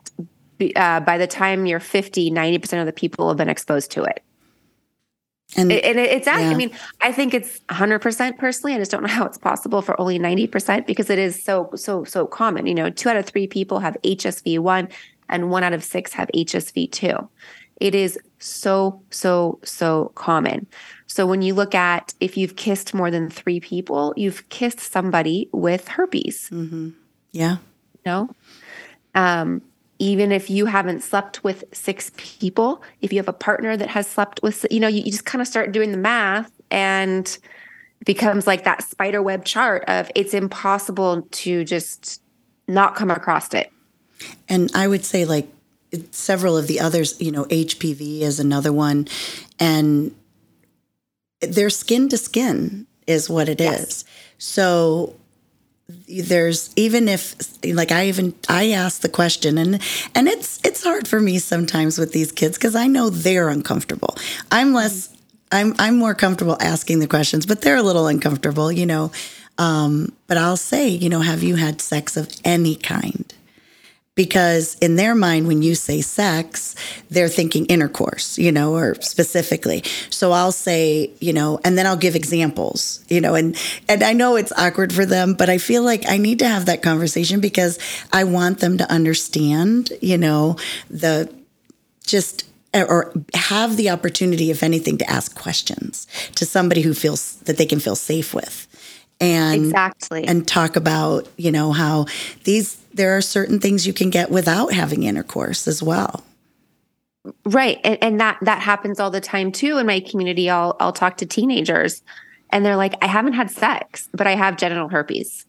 uh, 0.75 0.99
by 1.01 1.17
the 1.17 1.27
time 1.27 1.65
you're 1.65 1.79
50, 1.79 2.31
90% 2.31 2.79
of 2.79 2.85
the 2.85 2.93
people 2.93 3.27
have 3.27 3.37
been 3.37 3.49
exposed 3.49 3.91
to 3.91 4.03
it. 4.03 4.21
And 5.57 5.71
And 5.71 5.99
it's 5.99 6.27
actually, 6.27 6.45
Yeah. 6.45 6.51
I 6.51 6.55
mean, 6.55 6.71
I 7.01 7.11
think 7.11 7.33
it's 7.33 7.59
100% 7.69 8.37
personally. 8.37 8.75
I 8.75 8.79
just 8.79 8.91
don't 8.91 9.03
know 9.03 9.09
how 9.09 9.25
it's 9.25 9.37
possible 9.37 9.81
for 9.81 9.99
only 9.99 10.19
90% 10.19 10.85
because 10.85 11.09
it 11.09 11.19
is 11.19 11.41
so, 11.41 11.69
so, 11.75 12.03
so 12.03 12.25
common. 12.25 12.65
You 12.65 12.75
know, 12.75 12.89
two 12.89 13.09
out 13.09 13.17
of 13.17 13.25
three 13.25 13.47
people 13.47 13.79
have 13.79 13.97
HSV1 14.03 14.91
and 15.29 15.49
one 15.49 15.63
out 15.63 15.73
of 15.73 15.83
six 15.83 16.13
have 16.13 16.29
HSV2. 16.33 17.27
It 17.79 17.95
is 17.95 18.19
so, 18.39 19.01
so, 19.09 19.59
so 19.63 20.11
common. 20.15 20.67
So 21.07 21.27
when 21.27 21.41
you 21.41 21.53
look 21.53 21.75
at 21.75 22.13
if 22.19 22.37
you've 22.37 22.55
kissed 22.55 22.93
more 22.93 23.11
than 23.11 23.29
three 23.29 23.59
people, 23.59 24.13
you've 24.15 24.47
kissed 24.49 24.79
somebody 24.79 25.49
with 25.51 25.87
herpes 25.87 26.49
yeah. 27.31 27.57
no. 28.05 28.29
Um, 29.15 29.61
even 30.03 30.33
if 30.33 30.49
you 30.49 30.65
haven't 30.65 31.01
slept 31.01 31.45
with 31.45 31.63
six 31.71 32.11
people, 32.17 32.83
if 32.99 33.13
you 33.13 33.19
have 33.19 33.29
a 33.29 33.33
partner 33.33 33.77
that 33.77 33.87
has 33.87 34.05
slept 34.05 34.41
with, 34.43 34.65
you 34.69 34.81
know, 34.81 34.89
you, 34.89 35.01
you 35.01 35.11
just 35.11 35.23
kind 35.23 35.41
of 35.41 35.47
start 35.47 35.71
doing 35.71 35.91
the 35.91 35.97
math 35.97 36.51
and 36.69 37.25
it 38.01 38.05
becomes 38.05 38.45
like 38.45 38.65
that 38.65 38.83
spider 38.83 39.21
web 39.21 39.45
chart 39.45 39.85
of 39.87 40.11
it's 40.13 40.33
impossible 40.33 41.21
to 41.31 41.63
just 41.63 42.21
not 42.67 42.95
come 42.95 43.09
across 43.09 43.53
it. 43.53 43.71
And 44.49 44.69
I 44.75 44.89
would 44.89 45.05
say, 45.05 45.23
like, 45.23 45.47
several 46.11 46.57
of 46.57 46.67
the 46.67 46.81
others, 46.81 47.19
you 47.21 47.31
know, 47.31 47.45
HPV 47.45 48.21
is 48.21 48.41
another 48.41 48.73
one. 48.73 49.07
And 49.57 50.13
they're 51.39 51.69
skin 51.69 52.09
to 52.09 52.17
skin, 52.17 52.87
is 53.07 53.29
what 53.29 53.47
it 53.47 53.61
is. 53.61 53.71
Yes. 53.71 54.05
So 54.37 55.15
there's 56.07 56.71
even 56.75 57.07
if 57.07 57.35
like 57.65 57.91
I 57.91 58.07
even 58.07 58.33
I 58.49 58.71
ask 58.71 59.01
the 59.01 59.09
question 59.09 59.57
and 59.57 59.81
and 60.15 60.27
it's 60.27 60.59
it's 60.63 60.83
hard 60.83 61.07
for 61.07 61.19
me 61.19 61.39
sometimes 61.39 61.97
with 61.97 62.11
these 62.11 62.31
kids 62.31 62.57
because 62.57 62.75
I 62.75 62.87
know 62.87 63.09
they're 63.09 63.49
uncomfortable. 63.49 64.17
I'm 64.51 64.73
less 64.73 65.09
I'm 65.51 65.75
I'm 65.79 65.97
more 65.97 66.15
comfortable 66.15 66.57
asking 66.59 66.99
the 66.99 67.07
questions, 67.07 67.45
but 67.45 67.61
they're 67.61 67.77
a 67.77 67.83
little 67.83 68.07
uncomfortable, 68.07 68.71
you 68.71 68.85
know. 68.85 69.11
Um, 69.57 70.11
but 70.27 70.37
I'll 70.37 70.57
say, 70.57 70.89
you 70.89 71.09
know, 71.09 71.21
have 71.21 71.43
you 71.43 71.55
had 71.55 71.79
sex 71.79 72.17
of 72.17 72.29
any 72.43 72.75
kind? 72.75 73.31
Because 74.15 74.75
in 74.75 74.95
their 74.95 75.15
mind 75.15 75.47
when 75.47 75.61
you 75.61 75.75
say 75.75 76.01
sex 76.01 76.75
they're 77.09 77.27
thinking 77.27 77.65
intercourse 77.65 78.37
you 78.37 78.51
know 78.51 78.75
or 78.75 78.95
specifically. 79.01 79.83
So 80.09 80.31
i'll 80.31 80.51
say 80.51 81.11
you 81.19 81.33
know 81.33 81.59
and 81.63 81.77
then 81.77 81.87
i'll 81.87 81.97
give 81.97 82.15
examples 82.15 83.03
you 83.07 83.21
know 83.21 83.35
and 83.35 83.57
and 83.89 84.03
i 84.03 84.13
know 84.13 84.35
it's 84.35 84.51
awkward 84.53 84.93
for 84.93 85.05
them 85.05 85.33
but 85.33 85.49
i 85.49 85.57
feel 85.57 85.83
like 85.83 86.07
i 86.07 86.17
need 86.17 86.39
to 86.39 86.47
have 86.47 86.65
that 86.65 86.81
conversation 86.81 87.39
because 87.39 87.79
i 88.11 88.23
want 88.23 88.59
them 88.59 88.77
to 88.77 88.91
understand 88.91 89.91
you 90.01 90.17
know 90.17 90.55
the 90.89 91.33
just 92.05 92.45
eh, 92.73 92.83
or 92.83 93.13
have 93.33 93.77
the 93.77 93.89
opportunity 93.89 94.51
if 94.51 94.63
anything 94.63 94.97
to 94.97 95.09
ask 95.09 95.35
questions 95.35 96.07
to 96.35 96.45
somebody 96.45 96.81
who 96.81 96.93
feels 96.93 97.37
that 97.41 97.57
they 97.57 97.65
can 97.65 97.79
feel 97.79 97.95
safe 97.95 98.33
with 98.33 98.67
and 99.19 99.65
Exactly. 99.65 100.25
and 100.25 100.47
talk 100.47 100.75
about 100.75 101.27
you 101.37 101.51
know 101.51 101.71
how 101.71 102.05
these 102.43 102.77
there 102.93 103.17
are 103.17 103.21
certain 103.21 103.59
things 103.59 103.87
you 103.87 103.93
can 103.93 104.09
get 104.09 104.29
without 104.29 104.73
having 104.73 105.03
intercourse 105.03 105.67
as 105.67 105.81
well 105.81 106.23
Right. 107.45 107.79
And, 107.83 107.97
and 108.01 108.19
that 108.19 108.37
that 108.41 108.59
happens 108.61 108.99
all 108.99 109.09
the 109.09 109.21
time 109.21 109.51
too 109.51 109.77
in 109.77 109.85
my 109.85 109.99
community. 110.01 110.49
I'll 110.49 110.75
I'll 110.79 110.91
talk 110.91 111.17
to 111.17 111.25
teenagers 111.25 112.03
and 112.49 112.65
they're 112.65 112.75
like, 112.75 112.95
I 113.01 113.07
haven't 113.07 113.33
had 113.33 113.49
sex, 113.49 114.09
but 114.13 114.27
I 114.27 114.35
have 114.35 114.57
genital 114.57 114.89
herpes. 114.89 115.45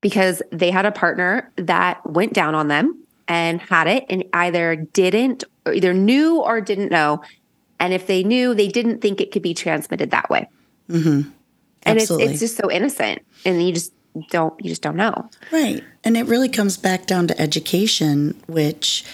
Because 0.00 0.42
they 0.52 0.70
had 0.70 0.86
a 0.86 0.92
partner 0.92 1.50
that 1.56 2.00
went 2.08 2.32
down 2.32 2.54
on 2.54 2.68
them 2.68 3.02
and 3.26 3.60
had 3.60 3.88
it 3.88 4.04
and 4.08 4.24
either 4.32 4.76
didn't 4.76 5.42
or 5.66 5.72
either 5.72 5.92
knew 5.92 6.40
or 6.40 6.60
didn't 6.60 6.90
know. 6.90 7.22
And 7.80 7.92
if 7.92 8.06
they 8.06 8.22
knew, 8.22 8.54
they 8.54 8.68
didn't 8.68 9.00
think 9.00 9.20
it 9.20 9.32
could 9.32 9.42
be 9.42 9.54
transmitted 9.54 10.10
that 10.10 10.30
way. 10.30 10.48
Mm-hmm. 10.88 11.30
And 11.82 11.98
it's 11.98 12.10
it's 12.10 12.40
just 12.40 12.56
so 12.56 12.70
innocent. 12.70 13.22
And 13.44 13.62
you 13.62 13.72
just 13.72 13.92
don't 14.30 14.54
you 14.62 14.70
just 14.70 14.82
don't 14.82 14.96
know. 14.96 15.28
right 15.52 15.84
and 16.02 16.16
it 16.16 16.26
really 16.26 16.48
comes 16.48 16.76
back 16.76 17.06
down 17.06 17.28
to 17.28 17.40
education 17.40 18.34
which 18.48 19.04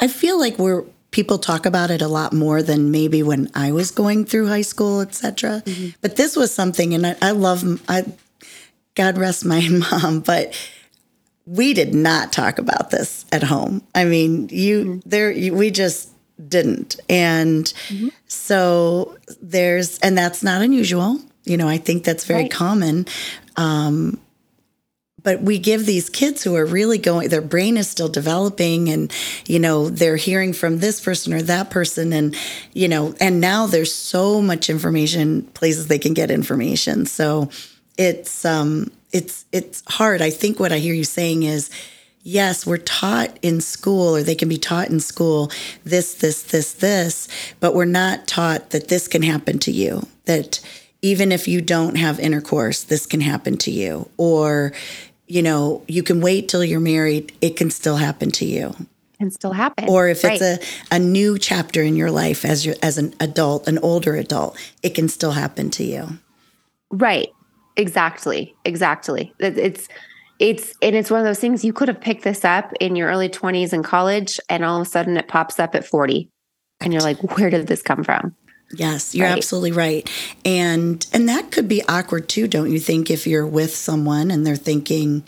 i 0.00 0.08
feel 0.08 0.38
like 0.38 0.58
we're 0.58 0.84
people 1.10 1.36
talk 1.38 1.66
about 1.66 1.90
it 1.90 2.00
a 2.00 2.08
lot 2.08 2.32
more 2.32 2.62
than 2.62 2.90
maybe 2.90 3.22
when 3.22 3.50
i 3.54 3.70
was 3.70 3.90
going 3.90 4.24
through 4.24 4.48
high 4.48 4.62
school 4.62 5.02
etc 5.02 5.62
mm-hmm. 5.66 5.90
but 6.00 6.16
this 6.16 6.34
was 6.34 6.54
something 6.54 6.94
and 6.94 7.06
I, 7.06 7.16
I 7.20 7.30
love 7.32 7.82
i 7.90 8.04
god 8.94 9.18
rest 9.18 9.44
my 9.44 9.68
mom 9.90 10.20
but 10.20 10.54
we 11.46 11.74
did 11.74 11.94
not 11.94 12.32
talk 12.32 12.58
about 12.58 12.90
this 12.90 13.24
at 13.32 13.42
home. 13.42 13.82
I 13.94 14.04
mean, 14.04 14.48
you 14.50 14.84
mm-hmm. 14.84 15.08
there 15.08 15.30
you, 15.30 15.54
we 15.54 15.70
just 15.70 16.10
didn't. 16.48 17.00
And 17.08 17.64
mm-hmm. 17.64 18.08
so 18.26 19.16
there's 19.40 19.98
and 20.00 20.16
that's 20.16 20.42
not 20.42 20.62
unusual. 20.62 21.20
You 21.44 21.56
know, 21.56 21.68
I 21.68 21.78
think 21.78 22.04
that's 22.04 22.24
very 22.24 22.42
Right. 22.42 22.50
common. 22.50 23.06
Um 23.56 24.18
but 25.24 25.40
we 25.40 25.58
give 25.58 25.86
these 25.86 26.10
kids 26.10 26.42
who 26.42 26.56
are 26.56 26.64
really 26.66 26.98
going 26.98 27.28
their 27.28 27.40
brain 27.40 27.76
is 27.76 27.88
still 27.88 28.08
developing 28.08 28.88
and 28.88 29.12
you 29.46 29.58
know 29.58 29.88
they're 29.88 30.16
hearing 30.16 30.52
from 30.52 30.78
this 30.78 31.00
person 31.00 31.32
or 31.32 31.42
that 31.42 31.70
person 31.70 32.12
and 32.12 32.34
you 32.72 32.88
know 32.88 33.14
and 33.20 33.40
now 33.40 33.66
there's 33.66 33.94
so 33.94 34.40
much 34.42 34.68
information 34.68 35.42
places 35.54 35.86
they 35.86 35.98
can 35.98 36.14
get 36.14 36.30
information 36.30 37.06
so 37.06 37.48
it's 37.96 38.44
um 38.44 38.90
it's 39.12 39.44
it's 39.52 39.82
hard 39.88 40.20
i 40.22 40.30
think 40.30 40.58
what 40.58 40.72
i 40.72 40.78
hear 40.78 40.94
you 40.94 41.04
saying 41.04 41.42
is 41.44 41.70
yes 42.22 42.66
we're 42.66 42.76
taught 42.78 43.38
in 43.42 43.60
school 43.60 44.16
or 44.16 44.22
they 44.22 44.34
can 44.34 44.48
be 44.48 44.58
taught 44.58 44.88
in 44.90 44.98
school 44.98 45.50
this 45.84 46.14
this 46.14 46.42
this 46.42 46.72
this 46.72 47.28
but 47.60 47.74
we're 47.74 47.84
not 47.84 48.26
taught 48.26 48.70
that 48.70 48.88
this 48.88 49.06
can 49.06 49.22
happen 49.22 49.58
to 49.58 49.70
you 49.70 50.04
that 50.24 50.58
even 51.02 51.32
if 51.32 51.48
you 51.48 51.60
don't 51.60 51.96
have 51.96 52.20
intercourse, 52.20 52.84
this 52.84 53.06
can 53.06 53.20
happen 53.20 53.58
to 53.58 53.70
you. 53.70 54.08
Or, 54.16 54.72
you 55.26 55.42
know, 55.42 55.82
you 55.88 56.02
can 56.02 56.20
wait 56.20 56.48
till 56.48 56.64
you're 56.64 56.80
married, 56.80 57.32
it 57.40 57.56
can 57.56 57.70
still 57.70 57.96
happen 57.96 58.30
to 58.32 58.44
you. 58.44 58.74
Can 59.18 59.30
still 59.30 59.52
happen. 59.52 59.88
Or 59.88 60.08
if 60.08 60.24
right. 60.24 60.40
it's 60.40 60.90
a, 60.90 60.94
a 60.94 60.98
new 60.98 61.38
chapter 61.38 61.82
in 61.82 61.96
your 61.96 62.10
life 62.10 62.44
as 62.44 62.64
you 62.64 62.74
as 62.82 62.98
an 62.98 63.14
adult, 63.20 63.68
an 63.68 63.78
older 63.78 64.16
adult, 64.16 64.58
it 64.82 64.94
can 64.94 65.08
still 65.08 65.32
happen 65.32 65.70
to 65.72 65.84
you. 65.84 66.18
Right. 66.90 67.28
Exactly. 67.76 68.54
Exactly. 68.64 69.32
It's 69.38 69.88
it's 70.38 70.74
and 70.82 70.96
it's 70.96 71.10
one 71.10 71.20
of 71.20 71.26
those 71.26 71.38
things 71.38 71.64
you 71.64 71.72
could 71.72 71.88
have 71.88 72.00
picked 72.00 72.24
this 72.24 72.44
up 72.44 72.72
in 72.80 72.96
your 72.96 73.08
early 73.08 73.28
20s 73.28 73.72
in 73.72 73.82
college 73.82 74.40
and 74.48 74.64
all 74.64 74.80
of 74.80 74.86
a 74.86 74.90
sudden 74.90 75.16
it 75.16 75.28
pops 75.28 75.60
up 75.60 75.74
at 75.76 75.86
40 75.86 76.28
and 76.80 76.92
you're 76.92 77.02
like 77.02 77.36
where 77.36 77.48
did 77.48 77.68
this 77.68 77.80
come 77.80 78.02
from 78.02 78.34
Yes, 78.72 79.14
you're 79.14 79.26
right. 79.26 79.36
absolutely 79.36 79.72
right. 79.72 80.10
And 80.44 81.04
and 81.12 81.28
that 81.28 81.50
could 81.50 81.68
be 81.68 81.82
awkward 81.88 82.28
too, 82.28 82.48
don't 82.48 82.70
you 82.70 82.78
think 82.78 83.10
if 83.10 83.26
you're 83.26 83.46
with 83.46 83.74
someone 83.74 84.30
and 84.30 84.46
they're 84.46 84.56
thinking, 84.56 85.24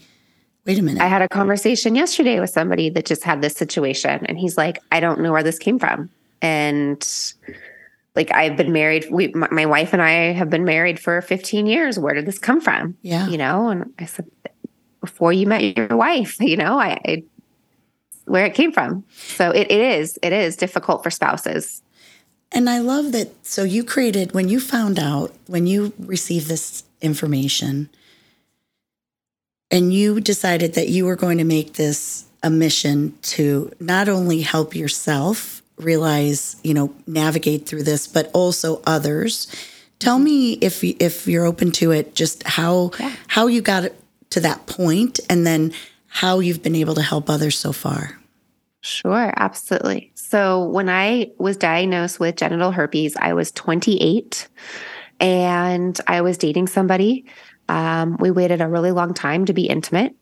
"Wait 0.65 0.79
a 0.79 0.83
minute." 0.83 1.03
I 1.03 1.09
had 1.09 1.23
a 1.23 1.29
conversation 1.29 1.95
yesterday 1.95 2.41
with 2.41 2.51
somebody 2.51 2.89
that 2.91 3.05
just 3.05 3.25
had 3.25 3.43
this 3.43 3.55
situation 3.55 4.25
and 4.27 4.39
he's 4.39 4.57
like, 4.57 4.79
"I 4.91 5.01
don't 5.01 5.21
know 5.21 5.33
where 5.33 5.43
this 5.43 5.59
came 5.59 5.79
from." 5.79 6.11
And 6.41 7.07
like 8.17 8.33
I've 8.33 8.57
been 8.57 8.73
married 8.73 9.07
we 9.11 9.29
my, 9.29 9.49
my 9.51 9.67
wife 9.67 9.93
and 9.93 10.01
I 10.01 10.33
have 10.33 10.51
been 10.51 10.65
married 10.65 10.99
for 10.99 11.21
15 11.21 11.67
years. 11.67 11.99
Where 11.99 12.15
did 12.15 12.27
this 12.27 12.39
come 12.39 12.61
from? 12.61 12.97
Yeah. 13.03 13.29
You 13.29 13.39
know, 13.39 13.69
and 13.69 13.93
I 13.99 14.07
said 14.07 14.31
before 15.01 15.33
you 15.33 15.47
met 15.47 15.77
your 15.77 15.97
wife, 15.97 16.37
you 16.41 16.57
know, 16.57 16.79
I, 16.79 16.99
I 17.05 17.25
where 18.27 18.47
it 18.47 18.55
came 18.55 18.73
from. 18.73 19.05
So 19.13 19.51
it, 19.51 19.71
it 19.71 19.81
is, 19.81 20.19
it 20.23 20.33
is 20.33 20.57
difficult 20.57 21.03
for 21.03 21.11
spouses 21.11 21.83
and 22.55 22.71
I 22.71 22.79
love 22.79 23.13
that. 23.13 23.47
So 23.47 23.65
you 23.65 23.85
created, 23.85 24.33
when 24.33 24.49
you 24.49 24.61
found 24.61 24.99
out, 24.99 25.35
when 25.47 25.67
you 25.67 25.93
received 25.99 26.49
this 26.49 26.85
information, 27.03 27.91
and 29.71 29.93
you 29.93 30.21
decided 30.21 30.75
that 30.75 30.89
you 30.89 31.05
were 31.05 31.17
going 31.17 31.39
to 31.39 31.45
make 31.45 31.75
this 31.75 32.27
a 32.43 32.51
mission 32.51 33.19
to 33.23 33.73
not 33.81 34.09
only 34.09 34.43
help 34.43 34.77
yourself 34.77 35.63
realize, 35.79 36.57
you 36.63 36.75
know, 36.75 36.95
navigate 37.07 37.67
through 37.67 37.83
this, 37.83 38.07
but 38.07 38.31
also 38.33 38.81
others. 38.87 39.49
Tell 39.99 40.19
me 40.19 40.53
if 40.55 40.85
if 40.85 41.27
you're 41.27 41.45
open 41.45 41.73
to 41.73 41.91
it, 41.91 42.15
just 42.15 42.43
how 42.45 42.93
yeah. 43.01 43.17
how 43.27 43.49
you 43.49 43.63
got 43.63 43.91
to 44.31 44.41
that 44.41 44.67
point, 44.67 45.19
and 45.29 45.47
then 45.47 45.73
how 46.07 46.39
you've 46.39 46.63
been 46.63 46.77
able 46.77 46.95
to 46.95 47.03
help 47.03 47.29
others 47.29 47.59
so 47.59 47.73
far. 47.73 48.21
Sure, 48.85 49.33
absolutely. 49.37 50.13
So, 50.15 50.63
when 50.65 50.91
I 50.91 51.31
was 51.39 51.57
diagnosed 51.57 52.21
with 52.21 52.37
genital 52.37 52.71
herpes, 52.71 53.17
I 53.17 53.33
was 53.33 53.51
28 53.53 54.47
and 55.21 55.99
I 56.07 56.21
was 56.21 56.37
dating 56.37 56.67
somebody. 56.67 57.25
Um, 57.71 58.19
we 58.21 58.31
waited 58.31 58.61
a 58.61 58.69
really 58.69 58.91
long 58.91 59.15
time 59.15 59.47
to 59.47 59.55
be 59.55 59.67
intimate. 59.67 60.15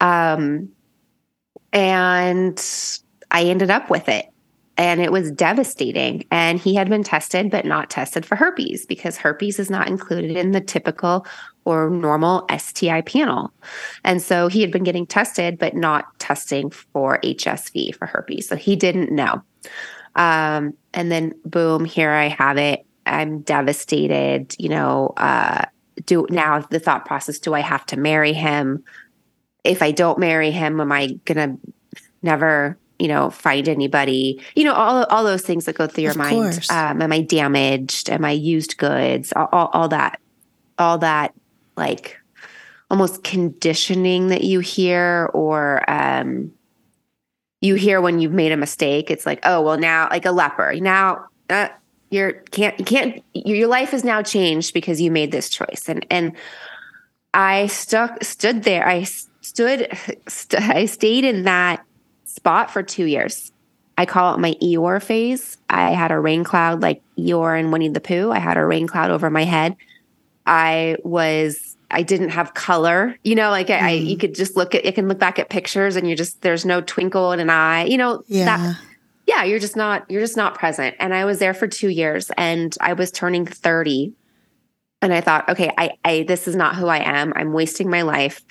Um, 0.00 0.70
and 1.72 2.60
I 3.30 3.44
ended 3.44 3.70
up 3.70 3.88
with 3.90 4.08
it 4.08 4.26
and 4.76 5.00
it 5.00 5.12
was 5.12 5.30
devastating. 5.30 6.24
And 6.32 6.58
he 6.58 6.74
had 6.74 6.88
been 6.88 7.04
tested, 7.04 7.48
but 7.48 7.64
not 7.64 7.90
tested 7.90 8.26
for 8.26 8.34
herpes 8.34 8.86
because 8.86 9.18
herpes 9.18 9.60
is 9.60 9.70
not 9.70 9.86
included 9.86 10.36
in 10.36 10.50
the 10.50 10.60
typical 10.60 11.28
or 11.64 11.90
normal 11.90 12.46
STI 12.56 13.00
panel. 13.02 13.52
And 14.04 14.20
so 14.20 14.48
he 14.48 14.60
had 14.60 14.70
been 14.70 14.84
getting 14.84 15.06
tested, 15.06 15.58
but 15.58 15.74
not 15.74 16.18
testing 16.18 16.70
for 16.70 17.18
HSV 17.20 17.96
for 17.96 18.06
herpes. 18.06 18.48
So 18.48 18.56
he 18.56 18.76
didn't 18.76 19.10
know. 19.10 19.42
Um, 20.16 20.74
and 20.92 21.10
then 21.10 21.34
boom, 21.44 21.84
here 21.84 22.10
I 22.10 22.28
have 22.28 22.58
it. 22.58 22.84
I'm 23.06 23.40
devastated. 23.40 24.54
You 24.58 24.68
know, 24.68 25.14
uh, 25.16 25.64
do 26.06 26.26
now 26.30 26.60
the 26.60 26.80
thought 26.80 27.06
process 27.06 27.38
do 27.38 27.54
I 27.54 27.60
have 27.60 27.86
to 27.86 27.96
marry 27.96 28.32
him? 28.32 28.84
If 29.64 29.82
I 29.82 29.90
don't 29.90 30.18
marry 30.18 30.50
him, 30.50 30.80
am 30.80 30.92
I 30.92 31.18
gonna 31.24 31.56
never 32.22 32.78
you 32.98 33.08
know, 33.08 33.28
find 33.28 33.68
anybody, 33.68 34.40
you 34.54 34.62
know, 34.62 34.72
all, 34.72 35.04
all 35.06 35.24
those 35.24 35.42
things 35.42 35.64
that 35.64 35.74
go 35.74 35.86
through 35.86 36.04
your 36.04 36.12
of 36.12 36.16
mind. 36.16 36.66
Um, 36.70 37.02
am 37.02 37.12
I 37.12 37.22
damaged? 37.22 38.08
Am 38.08 38.24
I 38.24 38.30
used 38.30 38.78
goods? 38.78 39.32
All, 39.34 39.48
all, 39.52 39.70
all 39.72 39.88
that, 39.88 40.20
all 40.78 40.98
that 40.98 41.34
like 41.76 42.18
almost 42.90 43.24
conditioning 43.24 44.28
that 44.28 44.44
you 44.44 44.60
hear 44.60 45.30
or, 45.34 45.88
um, 45.90 46.52
you 47.60 47.74
hear 47.76 48.00
when 48.00 48.20
you've 48.20 48.32
made 48.32 48.52
a 48.52 48.56
mistake. 48.56 49.10
It's 49.10 49.24
like, 49.24 49.40
oh, 49.44 49.62
well 49.62 49.78
now 49.78 50.08
like 50.10 50.26
a 50.26 50.30
leper 50.30 50.74
now, 50.74 51.26
uh, 51.50 51.68
you're 52.10 52.32
can't, 52.32 52.78
you 52.78 52.84
can't, 52.84 53.24
your 53.32 53.66
life 53.68 53.90
has 53.90 54.04
now 54.04 54.22
changed 54.22 54.74
because 54.74 55.00
you 55.00 55.10
made 55.10 55.32
this 55.32 55.48
choice. 55.48 55.84
And, 55.88 56.06
and 56.10 56.32
I 57.32 57.66
stuck, 57.66 58.22
stood 58.22 58.62
there. 58.62 58.86
I 58.86 59.02
stood, 59.40 59.88
st- 60.28 60.62
I 60.62 60.86
stayed 60.86 61.24
in 61.24 61.44
that 61.44 61.84
spot 62.24 62.70
for 62.70 62.82
two 62.82 63.06
years. 63.06 63.50
I 63.96 64.06
call 64.06 64.34
it 64.34 64.38
my 64.38 64.54
Eeyore 64.62 65.02
phase. 65.02 65.56
I 65.70 65.90
had 65.90 66.12
a 66.12 66.18
rain 66.20 66.44
cloud 66.44 66.82
like 66.82 67.02
Eeyore 67.18 67.58
and 67.58 67.72
Winnie 67.72 67.88
the 67.88 68.00
Pooh. 68.00 68.30
I 68.30 68.38
had 68.38 68.56
a 68.56 68.64
rain 68.64 68.86
cloud 68.86 69.10
over 69.10 69.30
my 69.30 69.44
head. 69.44 69.76
I 70.46 70.96
was, 71.02 71.76
I 71.90 72.02
didn't 72.02 72.30
have 72.30 72.54
color, 72.54 73.16
you 73.24 73.34
know, 73.34 73.50
like 73.50 73.68
mm. 73.68 73.80
I, 73.80 73.92
you 73.92 74.16
could 74.16 74.34
just 74.34 74.56
look 74.56 74.74
at, 74.74 74.84
you 74.84 74.92
can 74.92 75.08
look 75.08 75.18
back 75.18 75.38
at 75.38 75.48
pictures 75.48 75.96
and 75.96 76.06
you're 76.06 76.16
just, 76.16 76.42
there's 76.42 76.64
no 76.64 76.80
twinkle 76.80 77.32
in 77.32 77.40
an 77.40 77.50
eye, 77.50 77.84
you 77.84 77.96
know, 77.96 78.22
yeah. 78.26 78.44
that, 78.44 78.80
yeah, 79.26 79.44
you're 79.44 79.58
just 79.58 79.76
not, 79.76 80.10
you're 80.10 80.20
just 80.20 80.36
not 80.36 80.54
present. 80.54 80.96
And 80.98 81.14
I 81.14 81.24
was 81.24 81.38
there 81.38 81.54
for 81.54 81.66
two 81.66 81.88
years 81.88 82.30
and 82.36 82.76
I 82.80 82.92
was 82.92 83.10
turning 83.10 83.46
30 83.46 84.12
and 85.00 85.12
I 85.12 85.20
thought, 85.20 85.48
okay, 85.48 85.70
I, 85.76 85.92
I, 86.04 86.24
this 86.26 86.48
is 86.48 86.56
not 86.56 86.76
who 86.76 86.88
I 86.88 86.98
am. 86.98 87.32
I'm 87.36 87.52
wasting 87.52 87.90
my 87.90 88.02
life. 88.02 88.42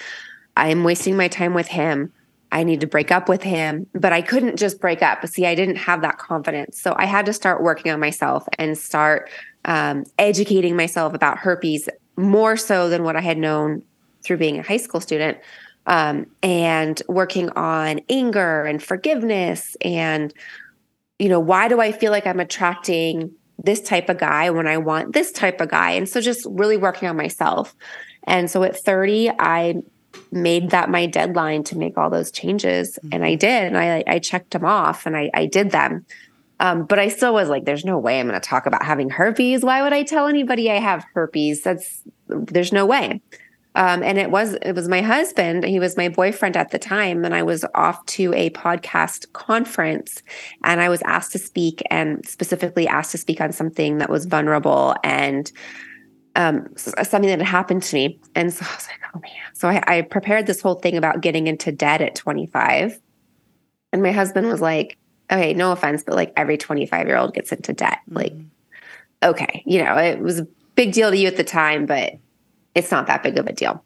I'm 0.55 0.83
wasting 0.83 1.17
my 1.17 1.27
time 1.27 1.53
with 1.53 1.67
him. 1.67 2.13
I 2.51 2.63
need 2.63 2.81
to 2.81 2.87
break 2.87 3.11
up 3.11 3.27
with 3.27 3.41
him, 3.41 3.87
but 3.93 4.13
I 4.13 4.21
couldn't 4.21 4.57
just 4.57 4.79
break 4.79 5.01
up. 5.01 5.21
But 5.21 5.31
see, 5.31 5.47
I 5.47 5.55
didn't 5.55 5.77
have 5.77 6.03
that 6.03 6.19
confidence. 6.19 6.79
So 6.79 6.93
I 6.95 7.05
had 7.05 7.25
to 7.25 7.33
start 7.33 7.63
working 7.63 7.91
on 7.91 7.99
myself 7.99 8.47
and 8.59 8.77
start 8.77 9.31
um, 9.65 10.05
educating 10.17 10.75
myself 10.75 11.13
about 11.13 11.37
herpes 11.37 11.89
more 12.17 12.57
so 12.57 12.89
than 12.89 13.03
what 13.03 13.15
I 13.15 13.21
had 13.21 13.37
known 13.37 13.83
through 14.23 14.37
being 14.37 14.59
a 14.59 14.63
high 14.63 14.77
school 14.77 15.01
student. 15.01 15.37
Um, 15.85 16.27
and 16.41 17.01
working 17.09 17.49
on 17.51 17.99
anger 18.09 18.63
and 18.63 18.81
forgiveness 18.81 19.75
and 19.81 20.33
you 21.19 21.27
know 21.27 21.41
why 21.41 21.67
do 21.67 21.81
i 21.81 21.91
feel 21.91 22.09
like 22.09 22.25
i'm 22.25 22.39
attracting 22.39 23.33
this 23.61 23.81
type 23.81 24.07
of 24.07 24.17
guy 24.17 24.49
when 24.49 24.65
i 24.65 24.77
want 24.77 25.11
this 25.11 25.33
type 25.33 25.59
of 25.59 25.69
guy 25.69 25.91
and 25.91 26.07
so 26.07 26.21
just 26.21 26.47
really 26.49 26.77
working 26.77 27.09
on 27.09 27.17
myself 27.17 27.75
and 28.23 28.49
so 28.49 28.63
at 28.63 28.79
30 28.79 29.29
i 29.39 29.75
made 30.31 30.71
that 30.71 30.89
my 30.89 31.05
deadline 31.05 31.63
to 31.63 31.77
make 31.77 31.97
all 31.97 32.09
those 32.09 32.31
changes. 32.31 32.97
Mm-hmm. 32.97 33.09
And 33.13 33.25
I 33.25 33.35
did. 33.35 33.63
And 33.63 33.77
I, 33.77 34.03
I 34.07 34.19
checked 34.19 34.51
them 34.51 34.65
off 34.65 35.05
and 35.05 35.15
I, 35.15 35.29
I 35.33 35.45
did 35.45 35.71
them. 35.71 36.05
Um, 36.63 36.85
but 36.85 36.97
I 36.97 37.09
still 37.09 37.33
was 37.33 37.49
like, 37.49 37.65
there's 37.65 37.83
no 37.83 37.99
way 37.99 38.21
I'm 38.21 38.29
going 38.29 38.39
to 38.39 38.47
talk 38.47 38.65
about 38.65 38.85
having 38.85 39.09
herpes. 39.09 39.65
Why 39.65 39.81
would 39.81 39.91
I 39.91 40.03
tell 40.03 40.27
anybody 40.27 40.71
I 40.71 40.79
have 40.79 41.05
herpes? 41.13 41.61
That's, 41.61 42.03
there's 42.29 42.71
no 42.71 42.85
way. 42.85 43.21
Um, 43.75 44.01
and 44.01 44.17
it 44.17 44.31
was, 44.31 44.53
it 44.61 44.71
was 44.71 44.87
my 44.87 45.01
husband. 45.01 45.65
He 45.65 45.77
was 45.77 45.97
my 45.97 46.07
boyfriend 46.07 46.55
at 46.55 46.71
the 46.71 46.79
time. 46.79 47.25
And 47.25 47.35
I 47.35 47.43
was 47.43 47.65
off 47.75 48.05
to 48.05 48.33
a 48.33 48.49
podcast 48.51 49.33
conference 49.33 50.23
and 50.63 50.79
I 50.79 50.87
was 50.87 51.01
asked 51.01 51.33
to 51.33 51.37
speak 51.37 51.83
and 51.91 52.25
specifically 52.25 52.87
asked 52.87 53.11
to 53.11 53.17
speak 53.17 53.41
on 53.41 53.51
something 53.51 53.97
that 53.97 54.09
was 54.09 54.25
vulnerable 54.25 54.95
and, 55.03 55.51
um, 56.37 56.65
something 56.77 57.23
that 57.23 57.39
had 57.39 57.41
happened 57.41 57.83
to 57.83 57.95
me. 57.95 58.21
And 58.35 58.53
so 58.53 58.65
I 58.65 58.73
was 58.73 58.87
like, 58.87 58.99
oh 59.13 59.19
man. 59.19 59.53
So 59.53 59.67
I, 59.67 59.97
I 59.97 60.01
prepared 60.03 60.47
this 60.47 60.61
whole 60.61 60.75
thing 60.75 60.95
about 60.95 61.19
getting 61.19 61.47
into 61.47 61.73
debt 61.73 61.99
at 61.99 62.15
25. 62.15 63.01
And 63.91 64.01
my 64.01 64.13
husband 64.13 64.47
was 64.47 64.61
like, 64.61 64.97
okay, 65.33 65.53
no 65.53 65.71
offense, 65.71 66.03
but 66.03 66.15
like 66.15 66.33
every 66.37 66.57
25 66.57 67.07
year 67.07 67.17
old 67.17 67.33
gets 67.33 67.51
into 67.51 67.73
debt. 67.73 67.99
Mm-hmm. 68.07 68.17
Like, 68.17 68.33
okay, 69.23 69.63
you 69.65 69.83
know, 69.83 69.97
it 69.97 70.19
was 70.19 70.39
a 70.39 70.47
big 70.75 70.93
deal 70.93 71.09
to 71.09 71.17
you 71.17 71.27
at 71.27 71.37
the 71.37 71.43
time, 71.43 71.85
but 71.85 72.13
it's 72.75 72.91
not 72.91 73.07
that 73.07 73.23
big 73.23 73.37
of 73.37 73.47
a 73.47 73.53
deal. 73.53 73.83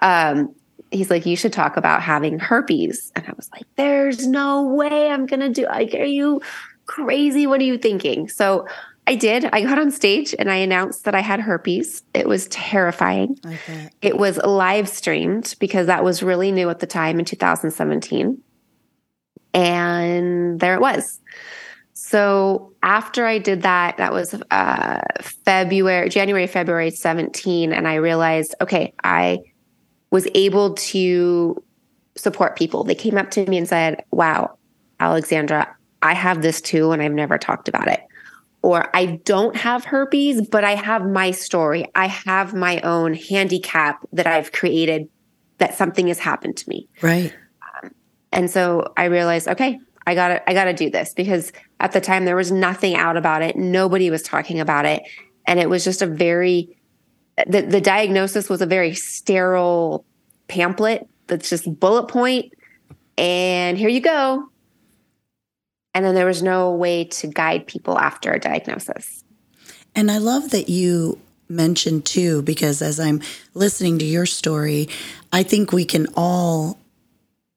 Um, 0.00 0.54
he's 0.90 1.10
like, 1.10 1.26
you 1.26 1.36
should 1.36 1.52
talk 1.52 1.76
about 1.76 2.02
having 2.02 2.38
herpes. 2.38 3.12
And 3.14 3.24
I 3.26 3.32
was 3.36 3.50
like, 3.52 3.64
there's 3.76 4.26
no 4.26 4.66
way 4.66 5.10
I'm 5.10 5.26
going 5.26 5.40
to 5.40 5.48
do, 5.48 5.66
like, 5.66 5.94
are 5.94 6.04
you 6.04 6.40
crazy? 6.86 7.46
What 7.46 7.60
are 7.60 7.64
you 7.64 7.78
thinking? 7.78 8.28
So 8.28 8.66
I 9.06 9.16
did. 9.16 9.46
I 9.46 9.62
got 9.62 9.78
on 9.78 9.90
stage 9.90 10.34
and 10.38 10.50
I 10.50 10.56
announced 10.56 11.04
that 11.04 11.14
I 11.14 11.20
had 11.20 11.40
herpes. 11.40 12.02
It 12.14 12.28
was 12.28 12.46
terrifying. 12.48 13.38
It 14.00 14.16
was 14.16 14.36
live 14.38 14.88
streamed 14.88 15.56
because 15.58 15.86
that 15.86 16.04
was 16.04 16.22
really 16.22 16.52
new 16.52 16.70
at 16.70 16.78
the 16.78 16.86
time 16.86 17.18
in 17.18 17.24
2017. 17.24 18.40
And 19.54 20.60
there 20.60 20.74
it 20.74 20.80
was. 20.80 21.20
So 21.94 22.72
after 22.82 23.26
I 23.26 23.38
did 23.38 23.62
that, 23.62 23.96
that 23.96 24.12
was 24.12 24.34
uh, 24.50 25.00
February, 25.20 26.08
January, 26.08 26.46
February 26.46 26.90
17. 26.90 27.72
And 27.72 27.86
I 27.86 27.94
realized, 27.94 28.54
okay, 28.60 28.92
I 29.04 29.38
was 30.10 30.28
able 30.34 30.74
to 30.74 31.62
support 32.16 32.56
people. 32.56 32.84
They 32.84 32.94
came 32.94 33.16
up 33.16 33.30
to 33.32 33.48
me 33.48 33.56
and 33.56 33.68
said, 33.68 34.04
wow, 34.10 34.58
Alexandra, 35.00 35.74
I 36.02 36.14
have 36.14 36.42
this 36.42 36.60
too, 36.60 36.92
and 36.92 37.00
I've 37.00 37.12
never 37.12 37.38
talked 37.38 37.68
about 37.68 37.88
it. 37.88 38.00
Or 38.62 38.94
I 38.94 39.20
don't 39.24 39.56
have 39.56 39.84
herpes, 39.84 40.46
but 40.46 40.64
I 40.64 40.74
have 40.74 41.06
my 41.06 41.30
story. 41.30 41.86
I 41.94 42.06
have 42.06 42.54
my 42.54 42.80
own 42.80 43.14
handicap 43.14 44.06
that 44.12 44.26
I've 44.26 44.52
created 44.52 45.08
that 45.58 45.74
something 45.74 46.08
has 46.08 46.18
happened 46.18 46.56
to 46.58 46.68
me. 46.68 46.88
Right. 47.00 47.34
And 48.32 48.50
so 48.50 48.92
I 48.96 49.04
realized, 49.04 49.48
okay, 49.48 49.78
I 50.06 50.14
got 50.14 50.28
to 50.28 50.50
I 50.50 50.54
got 50.54 50.64
to 50.64 50.72
do 50.72 50.90
this 50.90 51.14
because 51.14 51.52
at 51.78 51.92
the 51.92 52.00
time 52.00 52.24
there 52.24 52.36
was 52.36 52.50
nothing 52.50 52.96
out 52.96 53.16
about 53.16 53.42
it. 53.42 53.56
Nobody 53.56 54.10
was 54.10 54.22
talking 54.22 54.58
about 54.58 54.84
it, 54.84 55.02
and 55.46 55.60
it 55.60 55.68
was 55.68 55.84
just 55.84 56.02
a 56.02 56.06
very 56.06 56.76
the 57.46 57.62
the 57.62 57.80
diagnosis 57.80 58.48
was 58.48 58.62
a 58.62 58.66
very 58.66 58.94
sterile 58.94 60.04
pamphlet 60.48 61.08
that's 61.28 61.48
just 61.48 61.78
bullet 61.78 62.08
point 62.08 62.52
and 63.16 63.78
here 63.78 63.88
you 63.88 64.00
go. 64.00 64.48
And 65.94 66.04
then 66.04 66.14
there 66.14 66.26
was 66.26 66.42
no 66.42 66.70
way 66.72 67.04
to 67.04 67.26
guide 67.26 67.66
people 67.66 67.98
after 67.98 68.32
a 68.32 68.40
diagnosis. 68.40 69.24
And 69.94 70.10
I 70.10 70.18
love 70.18 70.50
that 70.50 70.70
you 70.70 71.18
mentioned 71.48 72.06
too, 72.06 72.42
because 72.42 72.80
as 72.80 72.98
I'm 72.98 73.20
listening 73.52 73.98
to 73.98 74.04
your 74.04 74.24
story, 74.24 74.88
I 75.32 75.42
think 75.42 75.70
we 75.70 75.84
can 75.84 76.06
all 76.16 76.78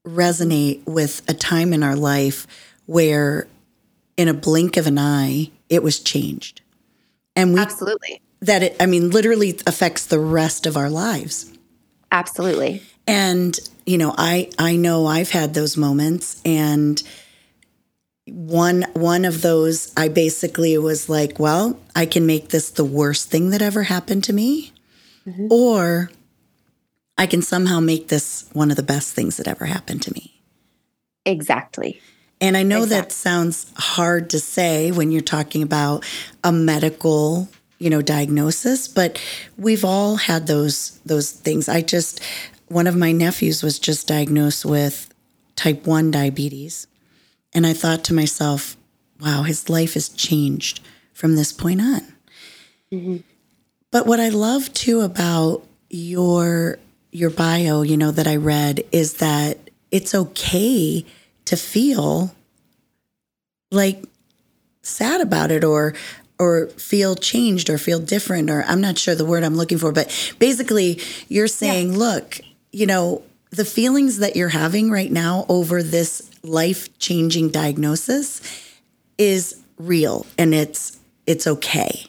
resonate 0.06 0.86
with 0.86 1.22
a 1.28 1.34
time 1.34 1.74
in 1.74 1.84
our 1.84 1.96
life 1.96 2.48
where 2.86 3.48
in 4.18 4.28
a 4.28 4.34
blink 4.34 4.78
of 4.78 4.88
an 4.88 4.98
eye 4.98 5.52
it 5.70 5.84
was 5.84 6.00
changed. 6.00 6.62
And 7.36 7.54
we 7.54 7.60
absolutely. 7.60 8.22
that 8.42 8.64
it 8.64 8.76
i 8.80 8.86
mean 8.86 9.10
literally 9.10 9.60
affects 9.68 10.06
the 10.06 10.20
rest 10.20 10.66
of 10.66 10.78
our 10.78 10.90
lives. 10.90 11.52
Absolutely. 12.12 12.82
And 13.08 13.60
you 13.86 13.98
know 13.98 14.14
i 14.18 14.50
i 14.58 14.76
know 14.76 15.06
i've 15.06 15.30
had 15.30 15.54
those 15.54 15.78
moments 15.78 16.42
and 16.44 17.02
one 18.26 18.84
one 18.94 19.24
of 19.26 19.42
those 19.42 19.94
i 19.96 20.08
basically 20.08 20.78
was 20.78 21.08
like 21.08 21.40
well 21.40 21.80
i 21.96 22.06
can 22.06 22.26
make 22.26 22.50
this 22.50 22.72
the 22.72 22.86
worst 22.86 23.30
thing 23.30 23.52
that 23.52 23.62
ever 23.62 23.84
happened 23.84 24.24
to 24.24 24.34
me 24.34 24.74
mm-hmm. 25.28 25.48
or 25.52 26.10
I 27.18 27.28
can 27.28 27.42
somehow 27.42 27.80
make 27.80 28.10
this 28.10 28.50
one 28.54 28.72
of 28.72 28.78
the 28.78 28.84
best 28.84 29.14
things 29.14 29.38
that 29.38 29.48
ever 29.48 29.66
happened 29.66 30.02
to 30.04 30.14
me. 30.14 30.42
Exactly. 31.26 32.02
And 32.42 32.58
I 32.58 32.64
know 32.64 32.84
exactly. 32.84 33.02
that 33.02 33.12
sounds 33.12 33.72
hard 33.78 34.30
to 34.32 34.40
say 34.40 34.92
when 34.92 35.12
you're 35.12 35.22
talking 35.22 35.64
about 35.64 36.06
a 36.44 36.52
medical, 36.52 37.48
you 37.80 37.90
know, 37.90 38.02
diagnosis, 38.02 38.88
but 38.88 39.22
we've 39.58 39.86
all 39.86 40.18
had 40.18 40.48
those 40.48 41.00
those 41.06 41.32
things. 41.32 41.70
I 41.70 41.82
just 41.82 42.22
one 42.68 42.88
of 42.88 42.96
my 42.96 43.12
nephews 43.12 43.64
was 43.64 43.80
just 43.80 44.08
diagnosed 44.08 44.66
with 44.66 45.14
type 45.56 45.86
1 45.86 46.12
diabetes. 46.12 46.88
And 47.54 47.66
I 47.66 47.74
thought 47.74 48.04
to 48.06 48.14
myself, 48.14 48.76
wow, 49.22 49.44
his 49.44 49.70
life 49.70 49.94
has 49.94 50.10
changed 50.10 50.82
from 51.14 51.36
this 51.36 51.54
point 51.54 51.80
on. 51.80 52.02
Mm-hmm. 52.92 53.18
But 53.92 54.06
what 54.06 54.20
I 54.20 54.30
love 54.30 54.74
too 54.74 55.02
about 55.02 55.66
your 55.90 56.80
your 57.16 57.30
bio, 57.30 57.82
you 57.82 57.96
know, 57.96 58.12
that 58.12 58.28
I 58.28 58.36
read 58.36 58.84
is 58.92 59.16
that 59.16 59.58
it's 59.90 60.14
okay 60.14 61.06
to 61.46 61.56
feel 61.56 62.36
like 63.72 64.04
sad 64.82 65.22
about 65.22 65.50
it 65.50 65.64
or 65.64 65.94
or 66.38 66.68
feel 66.68 67.16
changed 67.16 67.70
or 67.70 67.78
feel 67.78 68.00
different 68.00 68.50
or 68.50 68.64
I'm 68.64 68.82
not 68.82 68.98
sure 68.98 69.16
the 69.16 69.24
word 69.24 69.46
I'm 69.46 69.56
looking 69.56 69.78
for, 69.78 69.94
but 69.94 70.36
basically 70.40 71.00
you're 71.30 71.48
saying, 71.48 71.94
yeah. 71.94 71.98
look, 71.98 72.42
you 72.74 72.86
know, 72.86 73.24
the 73.52 73.64
feelings 73.64 74.18
that 74.18 74.36
you're 74.36 74.50
having 74.50 74.92
right 74.92 75.10
now 75.10 75.46
over 75.48 75.82
this 75.82 76.30
life-changing 76.44 77.50
diagnosis 77.50 78.42
is 79.18 79.64
real 79.78 80.26
and 80.38 80.54
it's 80.54 81.00
it's 81.26 81.48
okay. 81.48 82.08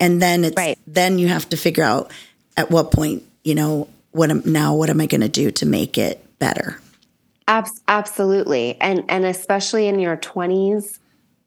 And 0.00 0.22
then 0.22 0.44
it's 0.44 0.56
right. 0.56 0.78
then 0.86 1.18
you 1.18 1.28
have 1.28 1.46
to 1.50 1.58
figure 1.58 1.84
out 1.84 2.10
at 2.56 2.70
what 2.70 2.90
point, 2.90 3.22
you 3.42 3.54
know, 3.54 3.88
what 4.14 4.30
am 4.30 4.42
now 4.46 4.74
what 4.74 4.90
am 4.90 5.00
I 5.00 5.06
going 5.06 5.20
to 5.20 5.28
do 5.28 5.50
to 5.50 5.66
make 5.66 5.98
it 5.98 6.24
better? 6.38 6.80
absolutely. 7.46 8.80
And 8.80 9.04
and 9.08 9.24
especially 9.24 9.86
in 9.88 9.98
your 9.98 10.16
20s, 10.16 10.98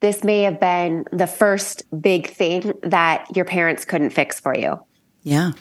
this 0.02 0.24
may 0.24 0.44
have 0.44 0.60
been 0.60 1.06
the 1.12 1.28
first 1.28 1.84
big 2.00 2.28
thing 2.28 2.74
that 2.84 3.36
your 3.36 3.46
parents 3.46 3.86
couldn't 3.86 4.12
fix 4.12 4.40
for 4.40 4.56
you. 4.56 4.80
Yeah. 5.24 5.54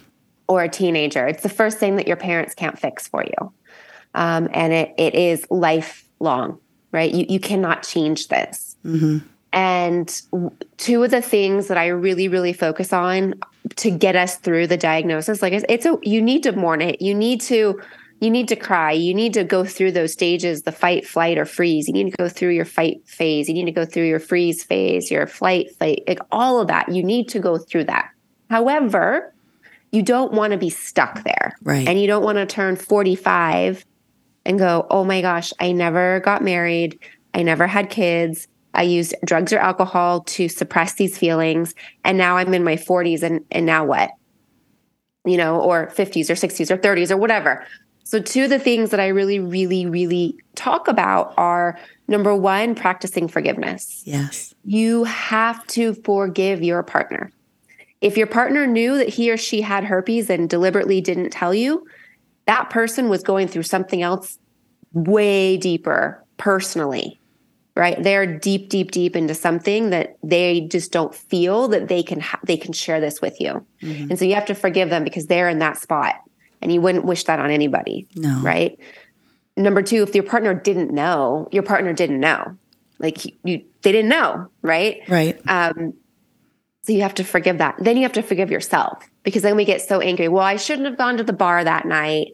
Or 0.48 0.62
a 0.62 0.68
teenager. 0.68 1.26
It's 1.26 1.42
the 1.42 1.48
first 1.48 1.78
thing 1.78 1.96
that 1.96 2.06
your 2.06 2.16
parents 2.16 2.54
can't 2.54 2.78
fix 2.78 3.08
for 3.08 3.24
you. 3.24 3.52
Um, 4.14 4.48
and 4.52 4.72
it, 4.72 4.94
it 4.98 5.14
is 5.14 5.46
lifelong, 5.50 6.58
right? 6.92 7.12
You, 7.12 7.26
you 7.28 7.40
cannot 7.40 7.82
change 7.82 8.28
this. 8.28 8.76
Mm-hmm. 8.84 9.26
And 9.52 10.22
two 10.76 11.02
of 11.02 11.10
the 11.10 11.22
things 11.22 11.68
that 11.68 11.78
I 11.78 11.86
really, 11.86 12.28
really 12.28 12.52
focus 12.52 12.92
on 12.92 13.34
to 13.76 13.90
get 13.90 14.14
us 14.14 14.36
through 14.36 14.66
the 14.66 14.76
diagnosis, 14.76 15.40
like 15.40 15.52
it's, 15.52 15.64
it's 15.68 15.86
a, 15.86 15.96
you 16.02 16.20
need 16.20 16.42
to 16.42 16.52
mourn 16.52 16.82
it. 16.82 17.00
You 17.00 17.14
need 17.14 17.40
to, 17.42 17.80
you 18.20 18.30
need 18.30 18.48
to 18.48 18.56
cry. 18.56 18.92
You 18.92 19.14
need 19.14 19.34
to 19.34 19.44
go 19.44 19.64
through 19.64 19.92
those 19.92 20.12
stages, 20.12 20.62
the 20.62 20.72
fight, 20.72 21.06
flight, 21.06 21.38
or 21.38 21.44
freeze. 21.44 21.86
You 21.86 21.94
need 21.94 22.10
to 22.10 22.16
go 22.16 22.28
through 22.28 22.50
your 22.50 22.64
fight 22.64 23.06
phase. 23.06 23.48
You 23.48 23.54
need 23.54 23.66
to 23.66 23.72
go 23.72 23.84
through 23.84 24.06
your 24.06 24.20
freeze 24.20 24.62
phase, 24.62 25.10
your 25.10 25.26
flight, 25.26 25.74
fight, 25.76 26.02
like 26.06 26.20
all 26.30 26.60
of 26.60 26.68
that. 26.68 26.88
You 26.90 27.02
need 27.02 27.28
to 27.30 27.38
go 27.38 27.58
through 27.58 27.84
that. 27.84 28.10
However, 28.50 29.34
you 29.92 30.02
don't 30.02 30.32
want 30.32 30.52
to 30.52 30.58
be 30.58 30.70
stuck 30.70 31.24
there. 31.24 31.56
Right. 31.62 31.86
And 31.86 32.00
you 32.00 32.06
don't 32.06 32.22
want 32.22 32.36
to 32.36 32.46
turn 32.46 32.76
45 32.76 33.84
and 34.44 34.58
go, 34.58 34.86
oh 34.90 35.04
my 35.04 35.20
gosh, 35.20 35.52
I 35.60 35.72
never 35.72 36.20
got 36.20 36.42
married. 36.42 36.98
I 37.34 37.42
never 37.42 37.66
had 37.66 37.90
kids. 37.90 38.48
I 38.76 38.82
used 38.82 39.14
drugs 39.24 39.52
or 39.52 39.58
alcohol 39.58 40.20
to 40.20 40.48
suppress 40.48 40.94
these 40.94 41.18
feelings. 41.18 41.74
And 42.04 42.16
now 42.18 42.36
I'm 42.36 42.54
in 42.54 42.62
my 42.62 42.76
40s 42.76 43.22
and, 43.22 43.44
and 43.50 43.66
now 43.66 43.84
what? 43.84 44.10
You 45.24 45.38
know, 45.38 45.60
or 45.60 45.88
50s 45.88 46.30
or 46.30 46.34
60s 46.34 46.70
or 46.70 46.76
30s 46.76 47.10
or 47.10 47.16
whatever. 47.16 47.66
So, 48.04 48.20
two 48.20 48.44
of 48.44 48.50
the 48.50 48.60
things 48.60 48.90
that 48.90 49.00
I 49.00 49.08
really, 49.08 49.40
really, 49.40 49.84
really 49.84 50.36
talk 50.54 50.86
about 50.86 51.34
are 51.36 51.76
number 52.06 52.36
one, 52.36 52.76
practicing 52.76 53.26
forgiveness. 53.26 54.02
Yes. 54.04 54.54
You 54.64 55.02
have 55.04 55.66
to 55.68 55.94
forgive 55.94 56.62
your 56.62 56.84
partner. 56.84 57.32
If 58.00 58.16
your 58.16 58.28
partner 58.28 58.64
knew 58.64 58.98
that 58.98 59.08
he 59.08 59.32
or 59.32 59.36
she 59.36 59.62
had 59.62 59.82
herpes 59.82 60.30
and 60.30 60.48
deliberately 60.48 61.00
didn't 61.00 61.30
tell 61.30 61.52
you, 61.52 61.84
that 62.46 62.70
person 62.70 63.08
was 63.08 63.24
going 63.24 63.48
through 63.48 63.64
something 63.64 64.02
else 64.02 64.38
way 64.92 65.56
deeper 65.56 66.24
personally 66.36 67.18
right? 67.76 68.02
They're 68.02 68.26
deep 68.26 68.70
deep 68.70 68.90
deep 68.90 69.14
into 69.14 69.34
something 69.34 69.90
that 69.90 70.16
they 70.22 70.62
just 70.62 70.90
don't 70.90 71.14
feel 71.14 71.68
that 71.68 71.88
they 71.88 72.02
can 72.02 72.20
ha- 72.20 72.40
they 72.42 72.56
can 72.56 72.72
share 72.72 73.00
this 73.00 73.20
with 73.20 73.40
you. 73.40 73.64
Mm-hmm. 73.82 74.10
and 74.10 74.18
so 74.18 74.24
you 74.24 74.34
have 74.34 74.46
to 74.46 74.54
forgive 74.54 74.90
them 74.90 75.04
because 75.04 75.26
they're 75.26 75.48
in 75.48 75.60
that 75.60 75.78
spot 75.78 76.16
and 76.62 76.72
you 76.72 76.80
wouldn't 76.80 77.04
wish 77.04 77.24
that 77.24 77.38
on 77.38 77.50
anybody 77.50 78.08
no. 78.16 78.40
right? 78.40 78.78
Number 79.56 79.82
two 79.82 80.02
if 80.02 80.14
your 80.14 80.24
partner 80.24 80.54
didn't 80.54 80.90
know 80.90 81.48
your 81.52 81.62
partner 81.62 81.92
didn't 81.92 82.18
know. 82.18 82.56
Like 82.98 83.24
you 83.26 83.62
they 83.82 83.92
didn't 83.92 84.08
know 84.08 84.48
right? 84.62 85.02
Right. 85.08 85.38
Um 85.46 85.94
so 86.82 86.92
you 86.92 87.02
have 87.02 87.14
to 87.14 87.24
forgive 87.24 87.58
that. 87.58 87.74
Then 87.78 87.96
you 87.96 88.04
have 88.04 88.12
to 88.12 88.22
forgive 88.22 88.50
yourself 88.50 89.04
because 89.22 89.42
then 89.42 89.56
we 89.56 89.64
get 89.64 89.82
so 89.82 90.00
angry. 90.00 90.28
Well 90.28 90.42
i 90.42 90.56
shouldn't 90.56 90.86
have 90.86 90.96
gone 90.96 91.18
to 91.18 91.24
the 91.24 91.32
bar 91.34 91.62
that 91.62 91.84
night 91.84 92.28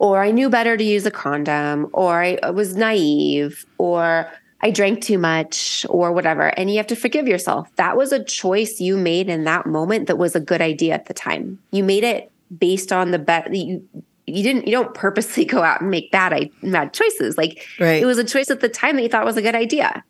or 0.00 0.22
i 0.22 0.30
knew 0.30 0.48
better 0.48 0.76
to 0.76 0.84
use 0.84 1.06
a 1.06 1.10
condom 1.10 1.88
or 1.92 2.22
i 2.22 2.50
was 2.50 2.76
naive 2.76 3.66
or 3.78 4.30
I 4.60 4.70
drank 4.70 5.02
too 5.02 5.18
much 5.18 5.86
or 5.88 6.12
whatever. 6.12 6.48
And 6.58 6.70
you 6.70 6.78
have 6.78 6.86
to 6.88 6.96
forgive 6.96 7.28
yourself. 7.28 7.68
That 7.76 7.96
was 7.96 8.12
a 8.12 8.22
choice 8.22 8.80
you 8.80 8.96
made 8.96 9.28
in 9.28 9.44
that 9.44 9.66
moment 9.66 10.08
that 10.08 10.18
was 10.18 10.34
a 10.34 10.40
good 10.40 10.60
idea 10.60 10.94
at 10.94 11.06
the 11.06 11.14
time. 11.14 11.58
You 11.70 11.84
made 11.84 12.04
it 12.04 12.30
based 12.56 12.92
on 12.92 13.10
the 13.10 13.18
bet 13.18 13.54
you 13.54 13.86
you 14.26 14.42
didn't 14.42 14.66
you 14.66 14.72
don't 14.72 14.94
purposely 14.94 15.44
go 15.44 15.62
out 15.62 15.80
and 15.80 15.90
make 15.90 16.10
bad 16.10 16.50
bad 16.62 16.92
choices. 16.92 17.38
Like 17.38 17.66
right. 17.78 18.02
it 18.02 18.06
was 18.06 18.18
a 18.18 18.24
choice 18.24 18.50
at 18.50 18.60
the 18.60 18.68
time 18.68 18.96
that 18.96 19.02
you 19.02 19.08
thought 19.08 19.24
was 19.24 19.36
a 19.36 19.42
good 19.42 19.54
idea. 19.54 20.04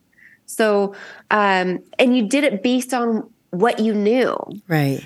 So 0.47 0.95
um 1.31 1.81
and 1.99 2.17
you 2.17 2.27
did 2.27 2.45
it 2.45 2.63
based 2.63 2.95
on 2.95 3.29
what 3.51 3.81
you 3.81 3.95
knew. 3.95 4.37
Right. 4.67 5.05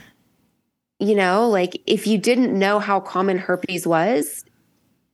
You 1.00 1.16
know, 1.16 1.48
like 1.48 1.82
if 1.86 2.06
you 2.06 2.16
didn't 2.16 2.56
know 2.56 2.78
how 2.78 3.00
common 3.00 3.38
herpes 3.38 3.88
was, 3.88 4.44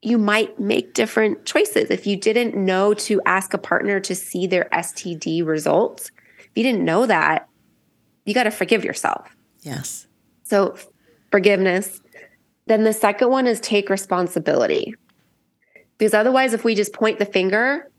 you 0.02 0.18
might 0.18 0.58
make 0.58 0.94
different 0.94 1.44
choices. 1.44 1.90
If 1.90 2.06
you 2.06 2.16
didn't 2.16 2.56
know 2.56 2.94
to 2.94 3.20
ask 3.26 3.52
a 3.52 3.58
partner 3.58 4.00
to 4.00 4.14
see 4.14 4.46
their 4.46 4.68
STD 4.72 5.44
results, 5.44 6.10
if 6.38 6.50
you 6.54 6.62
didn't 6.62 6.84
know 6.84 7.06
that, 7.06 7.48
you 8.24 8.34
got 8.34 8.44
to 8.44 8.50
forgive 8.50 8.84
yourself. 8.84 9.34
Yes. 9.62 10.06
So 10.44 10.76
forgiveness. 11.30 12.00
Then 12.66 12.84
the 12.84 12.92
second 12.92 13.30
one 13.30 13.46
is 13.46 13.60
take 13.60 13.90
responsibility. 13.90 14.94
Because 15.96 16.14
otherwise, 16.14 16.52
if 16.52 16.62
we 16.62 16.74
just 16.74 16.92
point 16.92 17.18
the 17.18 17.26
finger, 17.26 17.90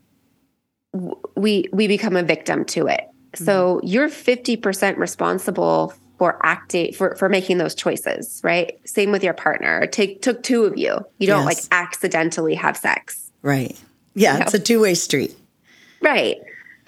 we 1.36 1.68
we 1.72 1.86
become 1.86 2.16
a 2.16 2.22
victim 2.22 2.64
to 2.66 2.86
it. 2.86 3.02
Mm-hmm. 3.32 3.44
So 3.44 3.80
you're 3.84 4.08
50% 4.08 4.96
responsible 4.96 5.92
for 6.20 6.38
acting 6.44 6.92
for 6.92 7.14
for 7.16 7.30
making 7.30 7.56
those 7.56 7.74
choices, 7.74 8.42
right? 8.44 8.78
Same 8.84 9.10
with 9.10 9.24
your 9.24 9.32
partner. 9.32 9.86
Take 9.86 10.20
took 10.20 10.42
two 10.42 10.64
of 10.64 10.76
you. 10.76 11.00
You 11.16 11.26
don't 11.26 11.46
yes. 11.46 11.70
like 11.72 11.72
accidentally 11.72 12.54
have 12.56 12.76
sex. 12.76 13.32
Right. 13.40 13.74
Yeah, 14.12 14.36
you 14.36 14.42
it's 14.42 14.52
know? 14.52 14.58
a 14.58 14.60
two-way 14.60 14.92
street. 14.92 15.34
Right. 16.02 16.36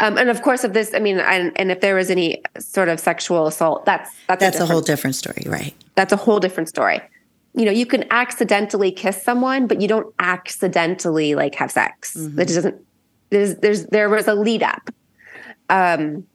Um, 0.00 0.18
and 0.18 0.28
of 0.28 0.42
course, 0.42 0.64
if 0.64 0.74
this, 0.74 0.92
I 0.92 0.98
mean, 0.98 1.18
and, 1.18 1.50
and 1.58 1.70
if 1.70 1.80
there 1.80 1.94
was 1.94 2.10
any 2.10 2.42
sort 2.58 2.90
of 2.90 3.00
sexual 3.00 3.46
assault, 3.46 3.86
that's 3.86 4.10
that's 4.28 4.40
that's 4.40 4.60
a, 4.60 4.64
a 4.64 4.66
whole 4.66 4.82
different 4.82 5.16
story, 5.16 5.44
right? 5.46 5.72
That's 5.94 6.12
a 6.12 6.16
whole 6.18 6.38
different 6.38 6.68
story. 6.68 7.00
You 7.54 7.64
know, 7.64 7.72
you 7.72 7.86
can 7.86 8.04
accidentally 8.10 8.92
kiss 8.92 9.22
someone, 9.22 9.66
but 9.66 9.80
you 9.80 9.88
don't 9.88 10.14
accidentally 10.18 11.34
like 11.34 11.54
have 11.54 11.70
sex. 11.70 12.14
Mm-hmm. 12.14 12.36
That 12.36 12.48
doesn't. 12.48 12.84
There's 13.30 13.56
there's 13.56 13.86
there 13.86 14.10
was 14.10 14.28
a 14.28 14.34
lead 14.34 14.62
up, 14.62 14.90
um, 15.70 16.26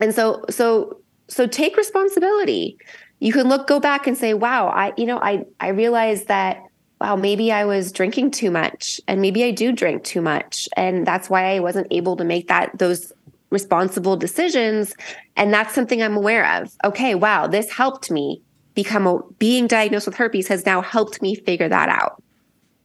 and 0.00 0.14
so 0.14 0.46
so 0.48 1.01
so 1.32 1.46
take 1.46 1.76
responsibility. 1.76 2.76
You 3.20 3.32
can 3.32 3.48
look 3.48 3.66
go 3.66 3.80
back 3.80 4.06
and 4.06 4.16
say, 4.16 4.34
wow, 4.34 4.68
I 4.68 4.92
you 4.96 5.06
know 5.06 5.18
I 5.18 5.44
I 5.60 5.68
realized 5.68 6.28
that 6.28 6.62
wow, 7.02 7.16
maybe 7.16 7.50
I 7.50 7.64
was 7.64 7.90
drinking 7.90 8.30
too 8.30 8.52
much 8.52 9.00
and 9.08 9.20
maybe 9.20 9.42
I 9.42 9.50
do 9.50 9.72
drink 9.72 10.04
too 10.04 10.22
much. 10.22 10.68
And 10.76 11.04
that's 11.04 11.28
why 11.28 11.56
I 11.56 11.58
wasn't 11.58 11.88
able 11.90 12.16
to 12.16 12.22
make 12.22 12.46
that 12.46 12.70
those 12.78 13.12
responsible 13.50 14.16
decisions. 14.16 14.94
And 15.36 15.52
that's 15.52 15.74
something 15.74 16.00
I'm 16.00 16.16
aware 16.16 16.62
of. 16.62 16.72
Okay, 16.84 17.16
wow, 17.16 17.48
this 17.48 17.70
helped 17.70 18.10
me 18.10 18.40
become 18.74 19.08
a 19.08 19.18
being 19.38 19.66
diagnosed 19.66 20.06
with 20.06 20.14
herpes 20.14 20.46
has 20.46 20.64
now 20.64 20.80
helped 20.80 21.20
me 21.20 21.34
figure 21.34 21.68
that 21.68 21.88
out. 21.88 22.22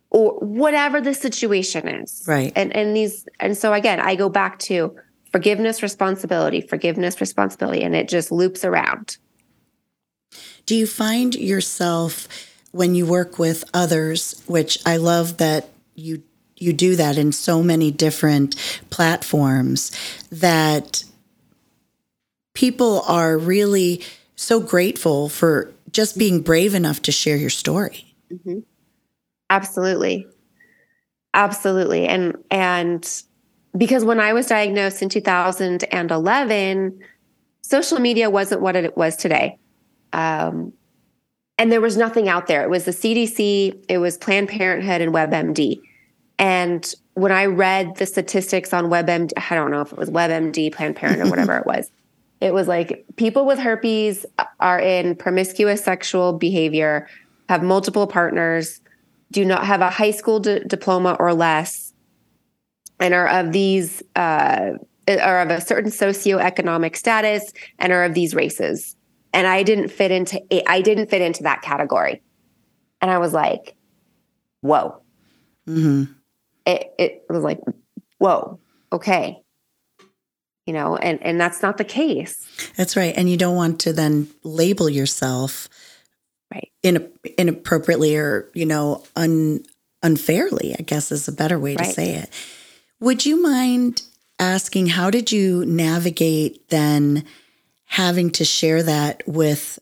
Or 0.10 0.40
whatever 0.40 1.00
the 1.00 1.14
situation 1.14 1.88
is. 1.88 2.24
Right. 2.28 2.52
And 2.56 2.76
and 2.76 2.96
these 2.96 3.28
and 3.40 3.56
so 3.56 3.74
again, 3.74 4.00
I 4.00 4.16
go 4.16 4.30
back 4.30 4.58
to 4.60 4.96
forgiveness, 5.32 5.84
responsibility, 5.84 6.62
forgiveness, 6.62 7.20
responsibility, 7.22 7.84
and 7.84 7.96
it 7.96 8.08
just 8.08 8.32
loops 8.32 8.64
around. 8.64 9.18
Do 10.66 10.76
you 10.76 10.88
find 10.88 11.36
yourself 11.36 12.28
when 12.72 12.96
you 12.96 13.06
work 13.06 13.40
with 13.40 13.64
others, 13.74 14.42
which 14.46 14.78
I 14.86 14.98
love 14.98 15.38
that 15.38 15.70
you 15.96 16.24
you 16.60 16.74
do 16.74 16.96
that 16.96 17.18
in 17.18 17.32
so 17.32 17.62
many 17.62 17.92
different 17.92 18.56
platforms 18.90 19.92
that 20.32 21.04
people 22.56 23.02
are 23.08 23.38
really 23.38 24.02
so 24.36 24.60
grateful 24.60 25.30
for 25.30 25.72
just 25.92 26.18
being 26.18 26.42
brave 26.42 26.74
enough 26.74 27.02
to 27.04 27.12
share 27.12 27.38
your 27.38 27.52
story. 27.52 28.16
Mm-hmm. 28.32 28.60
Absolutely. 29.50 30.28
Absolutely. 31.34 32.08
And 32.08 32.44
and 32.50 33.24
because 33.78 34.04
when 34.04 34.20
I 34.20 34.34
was 34.34 34.48
diagnosed 34.48 35.02
in 35.02 35.10
2011, 35.10 37.00
social 37.62 38.00
media 38.00 38.30
wasn't 38.30 38.62
what 38.62 38.76
it 38.76 38.98
was 38.98 39.16
today. 39.16 39.58
Um, 40.14 40.74
and 41.58 41.72
there 41.72 41.82
was 41.82 41.98
nothing 41.98 42.30
out 42.30 42.48
there. 42.48 42.64
It 42.64 42.70
was 42.70 42.86
the 42.86 42.92
CDC, 42.92 43.86
it 43.90 43.98
was 43.98 44.18
Planned 44.18 44.50
Parenthood, 44.50 45.02
and 45.02 45.14
WebMD. 45.14 45.80
And 46.40 46.94
when 47.16 47.32
I 47.32 47.46
read 47.46 47.96
the 47.96 48.06
statistics 48.06 48.74
on 48.74 48.86
WebMD, 48.86 49.32
I 49.50 49.56
don't 49.56 49.72
know 49.72 49.82
if 49.82 49.92
it 49.92 49.98
was 49.98 50.10
WebMD, 50.10 50.72
Planned 50.72 50.96
Parenthood, 50.96 51.30
whatever 51.30 51.58
it 51.58 51.66
was, 51.66 51.92
it 52.42 52.54
was 52.54 52.68
like 52.68 53.06
people 53.16 53.46
with 53.46 53.58
herpes 53.58 54.26
are 54.60 54.80
in 54.80 55.16
promiscuous 55.16 55.84
sexual 55.84 56.34
behavior, 56.34 57.08
have 57.50 57.64
multiple 57.64 58.06
partners, 58.06 58.82
do 59.32 59.44
not 59.44 59.66
have 59.66 59.82
a 59.82 59.90
high 59.90 60.12
school 60.12 60.40
d- 60.40 60.62
diploma 60.68 61.18
or 61.20 61.34
less, 61.34 61.87
and 63.00 63.14
are 63.14 63.28
of 63.28 63.52
these 63.52 64.04
uh, 64.16 64.72
are 65.08 65.42
of 65.42 65.50
a 65.50 65.62
certain 65.62 65.92
socioeconomic 65.92 66.96
status 66.96 67.54
and 67.80 67.94
are 67.94 68.04
of 68.04 68.14
these 68.14 68.36
races 68.36 68.98
and 69.38 69.46
I 69.46 69.64
didn't 69.64 69.90
fit 69.90 70.12
into 70.12 70.42
I 70.68 70.82
didn't 70.82 71.10
fit 71.10 71.22
into 71.22 71.44
that 71.44 71.62
category. 71.62 72.22
And 73.02 73.12
I 73.12 73.20
was 73.20 73.34
like, 73.34 73.76
whoa. 74.62 75.02
Mm-hmm. 75.68 76.12
It 76.66 76.94
it 76.98 77.26
was 77.30 77.44
like, 77.44 77.60
whoa, 78.18 78.60
okay. 78.92 79.44
You 80.66 80.74
know, 80.74 80.98
and 80.98 81.22
and 81.22 81.40
that's 81.40 81.62
not 81.62 81.78
the 81.78 81.84
case. 81.84 82.48
That's 82.76 82.98
right. 82.98 83.14
And 83.16 83.30
you 83.30 83.38
don't 83.38 83.56
want 83.56 83.80
to 83.82 83.94
then 83.94 84.28
label 84.44 84.90
yourself 84.90 85.70
right 86.52 86.72
in, 86.82 87.08
inappropriately 87.38 88.18
or, 88.18 88.50
you 88.56 88.66
know, 88.66 89.04
un, 89.16 89.64
unfairly, 90.02 90.76
I 90.78 90.82
guess 90.82 91.12
is 91.12 91.28
a 91.28 91.32
better 91.32 91.60
way 91.60 91.76
right. 91.76 91.86
to 91.86 91.94
say 91.94 92.16
it. 92.16 92.30
Would 93.00 93.26
you 93.26 93.42
mind 93.42 94.02
asking 94.40 94.88
how 94.88 95.10
did 95.10 95.32
you 95.32 95.66
navigate 95.66 96.70
then 96.70 97.26
having 97.86 98.32
to 98.32 98.46
share 98.46 98.84
that 98.84 99.24
with 99.28 99.80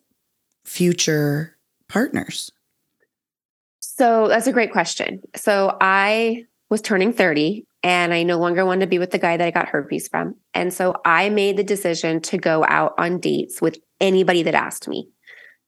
future 0.66 1.56
partners? 1.88 2.52
So 3.80 4.28
that's 4.28 4.48
a 4.48 4.54
great 4.54 4.72
question. 4.72 5.22
So 5.36 5.78
I 5.80 6.46
was 6.70 6.82
turning 6.82 7.14
30 7.14 7.66
and 7.84 8.14
I 8.14 8.24
no 8.24 8.38
longer 8.38 8.66
wanted 8.66 8.82
to 8.82 8.88
be 8.88 9.00
with 9.00 9.12
the 9.12 9.20
guy 9.20 9.38
that 9.38 9.48
I 9.48 9.52
got 9.52 9.70
herpes 9.70 10.08
from. 10.08 10.36
And 10.54 10.74
so 10.74 10.96
I 11.06 11.30
made 11.30 11.56
the 11.56 11.64
decision 11.64 12.20
to 12.22 12.38
go 12.38 12.66
out 12.68 12.96
on 12.98 13.20
dates 13.20 13.62
with 13.62 13.78
anybody 14.02 14.44
that 14.44 14.56
asked 14.56 14.88
me. 14.88 15.08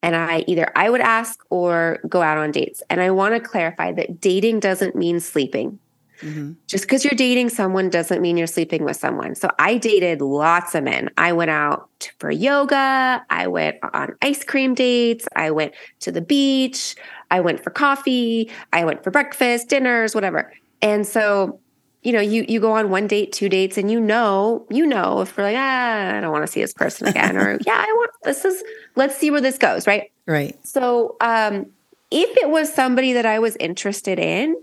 And 0.04 0.16
I 0.16 0.44
either 0.48 0.72
I 0.76 0.90
would 0.90 1.02
ask 1.02 1.40
or 1.50 2.00
go 2.10 2.22
out 2.22 2.38
on 2.38 2.52
dates. 2.52 2.84
And 2.90 3.00
I 3.00 3.12
want 3.12 3.36
to 3.36 3.40
clarify 3.40 3.94
that 3.94 4.20
dating 4.20 4.60
doesn't 4.60 4.96
mean 4.96 5.20
sleeping. 5.20 5.80
Mm-hmm. 6.22 6.54
Just 6.68 6.84
because 6.86 7.04
you're 7.04 7.16
dating 7.16 7.50
someone 7.50 7.90
doesn't 7.90 8.22
mean 8.22 8.38
you're 8.38 8.48
sleeping 8.48 8.84
with 8.84 8.98
someone. 8.98 9.36
So 9.36 9.50
I 9.60 9.78
dated 9.78 10.22
lots 10.22 10.76
of 10.76 10.84
men. 10.84 11.10
I 11.18 11.34
went 11.34 11.52
out 11.52 11.90
for 12.20 12.32
yoga. 12.32 13.24
I 13.30 13.48
went 13.48 13.78
on 13.94 14.16
ice 14.22 14.44
cream 14.44 14.74
dates. 14.74 15.28
I 15.36 15.52
went 15.52 15.74
to 16.02 16.12
the 16.12 16.22
beach. 16.22 16.96
I 17.32 17.40
went 17.42 17.64
for 17.64 17.70
coffee. 17.70 18.50
I 18.74 18.86
went 18.86 19.04
for 19.04 19.12
breakfast, 19.12 19.70
dinners, 19.70 20.16
whatever. 20.16 20.52
And 20.82 21.06
so, 21.06 21.60
you 22.04 22.14
know, 22.14 22.22
you 22.22 22.46
you 22.48 22.60
go 22.60 22.72
on 22.72 22.90
one 22.90 23.08
date, 23.08 23.32
two 23.32 23.50
dates, 23.50 23.78
and 23.78 23.92
you 23.92 24.00
know, 24.00 24.66
you 24.70 24.86
know, 24.86 25.22
if 25.22 25.36
we're 25.36 25.44
like, 25.44 25.58
ah, 25.58 26.18
I 26.18 26.22
don't 26.22 26.32
want 26.32 26.46
to 26.46 26.52
see 26.52 26.62
this 26.62 26.74
person 26.74 27.08
again, 27.08 27.36
or 27.36 27.58
yeah, 27.66 27.76
I 27.78 27.94
want 27.98 28.12
this 28.24 28.46
is 28.46 28.64
let's 28.96 29.18
see 29.18 29.32
where 29.32 29.42
this 29.42 29.58
goes, 29.58 29.88
right? 29.88 30.12
Right. 30.26 30.58
So, 30.66 31.18
um, 31.20 31.68
if 32.10 32.38
it 32.38 32.50
was 32.50 32.74
somebody 32.74 33.14
that 33.14 33.26
I 33.26 33.40
was 33.40 33.58
interested 33.58 34.20
in, 34.20 34.56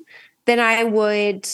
then 0.46 0.60
I 0.60 0.84
would 0.84 1.48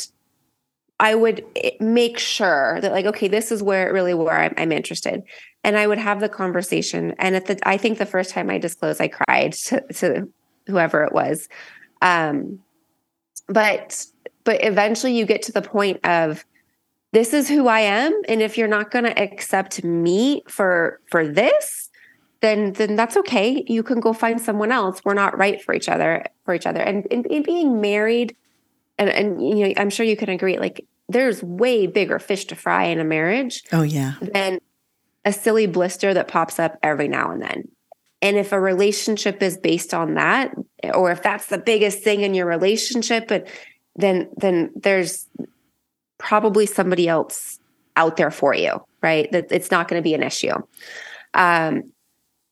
I 0.99 1.15
would 1.15 1.45
eh, 1.57 1.71
make 1.81 2.19
sure 2.19 2.79
that 2.81 2.93
like 2.93 3.07
okay 3.07 3.29
this 3.29 3.51
is 3.51 3.63
where 3.63 3.93
really 3.93 4.15
where 4.15 4.39
I'm, 4.39 4.55
I'm, 4.57 4.73
interested. 4.73 5.23
And 5.63 5.77
I 5.77 5.87
would 5.87 5.99
have 5.99 6.21
the 6.21 6.29
conversation. 6.29 7.15
And 7.19 7.37
at 7.37 7.47
the 7.47 7.59
I 7.69 7.77
think 7.77 7.99
the 7.99 8.07
first 8.07 8.31
time 8.31 8.51
I 8.51 8.59
disclosed 8.59 9.01
I 9.01 9.09
cried 9.09 9.53
to, 9.53 9.81
to 9.95 10.29
whoever 10.67 11.05
it 11.05 11.13
was. 11.13 11.49
Um 12.03 12.61
but 13.49 14.07
but 14.45 14.65
eventually 14.65 15.17
you 15.17 15.27
get 15.27 15.43
to 15.43 15.53
the 15.53 15.63
point 15.63 16.05
of 16.05 16.45
this 17.13 17.35
is 17.35 17.49
who 17.49 17.67
I 17.67 17.81
am. 17.81 18.13
And 18.29 18.41
if 18.41 18.57
you're 18.57 18.69
not 18.69 18.93
going 18.93 19.05
to 19.05 19.21
accept 19.21 19.83
me 19.83 20.43
for 20.49 21.01
for 21.11 21.27
this 21.27 21.91
then 22.41 22.73
then 22.73 22.97
that's 22.97 23.17
okay. 23.19 23.65
You 23.67 23.83
can 23.83 24.01
go 24.01 24.13
find 24.13 24.41
someone 24.41 24.73
else. 24.73 25.03
We're 25.05 25.15
not 25.15 25.37
right 25.37 25.63
for 25.63 25.75
each 25.75 25.89
other 25.89 26.25
for 26.45 26.55
each 26.55 26.67
other. 26.67 26.81
And, 26.81 27.07
and, 27.11 27.27
and 27.27 27.45
being 27.45 27.81
married 27.81 28.37
and 29.01 29.09
and 29.09 29.43
you 29.43 29.67
know 29.67 29.75
i'm 29.77 29.91
sure 29.91 30.07
you 30.07 30.17
can 30.17 30.29
agree 30.29 30.59
like 30.59 30.87
there's 31.11 31.43
way 31.43 31.89
bigger 31.89 32.21
fish 32.21 32.45
to 32.47 32.55
fry 32.55 32.85
in 32.85 33.01
a 33.01 33.05
marriage 33.05 33.65
oh 33.73 33.83
yeah. 33.83 34.15
than 34.21 34.61
a 35.25 35.33
silly 35.33 35.67
blister 35.67 36.15
that 36.15 36.29
pops 36.29 36.59
up 36.59 36.79
every 36.83 37.09
now 37.09 37.31
and 37.31 37.43
then. 37.43 37.69
And 38.23 38.37
if 38.37 38.53
a 38.53 38.61
relationship 38.61 39.43
is 39.43 39.59
based 39.59 39.93
on 39.93 40.15
that 40.15 40.55
or 40.95 41.11
if 41.11 41.23
that's 41.23 41.47
the 41.47 41.59
biggest 41.59 42.03
thing 42.03 42.21
in 42.21 42.35
your 42.35 42.47
relationship 42.47 43.29
but 43.29 43.49
then 43.97 44.31
then 44.37 44.71
there's 44.77 45.27
probably 46.19 46.67
somebody 46.67 47.09
else 47.09 47.59
out 47.97 48.17
there 48.17 48.31
for 48.31 48.55
you 48.55 48.83
right? 49.03 49.33
That 49.33 49.51
it's 49.51 49.71
not 49.71 49.89
going 49.89 50.01
to 50.01 50.05
be 50.05 50.15
an 50.15 50.23
issue. 50.23 50.55
Um 51.35 51.93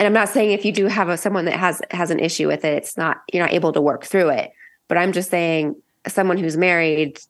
and 0.01 0.07
i'm 0.07 0.13
not 0.13 0.29
saying 0.29 0.53
if 0.53 0.65
you 0.65 0.73
do 0.73 0.87
have 0.87 1.09
a, 1.09 1.17
someone 1.17 1.45
that 1.45 1.59
has 1.59 1.83
has 1.91 2.11
an 2.13 2.21
issue 2.21 2.47
with 2.47 2.65
it 2.65 2.75
it's 2.75 2.97
not 2.97 3.17
you're 3.33 3.45
not 3.45 3.53
able 3.53 3.73
to 3.73 3.81
work 3.81 4.05
through 4.05 4.29
it 4.29 4.53
but 4.87 4.97
i'm 4.97 5.11
just 5.11 5.29
saying 5.29 5.75
someone 6.09 6.39
who's 6.39 6.57
married, 6.57 7.21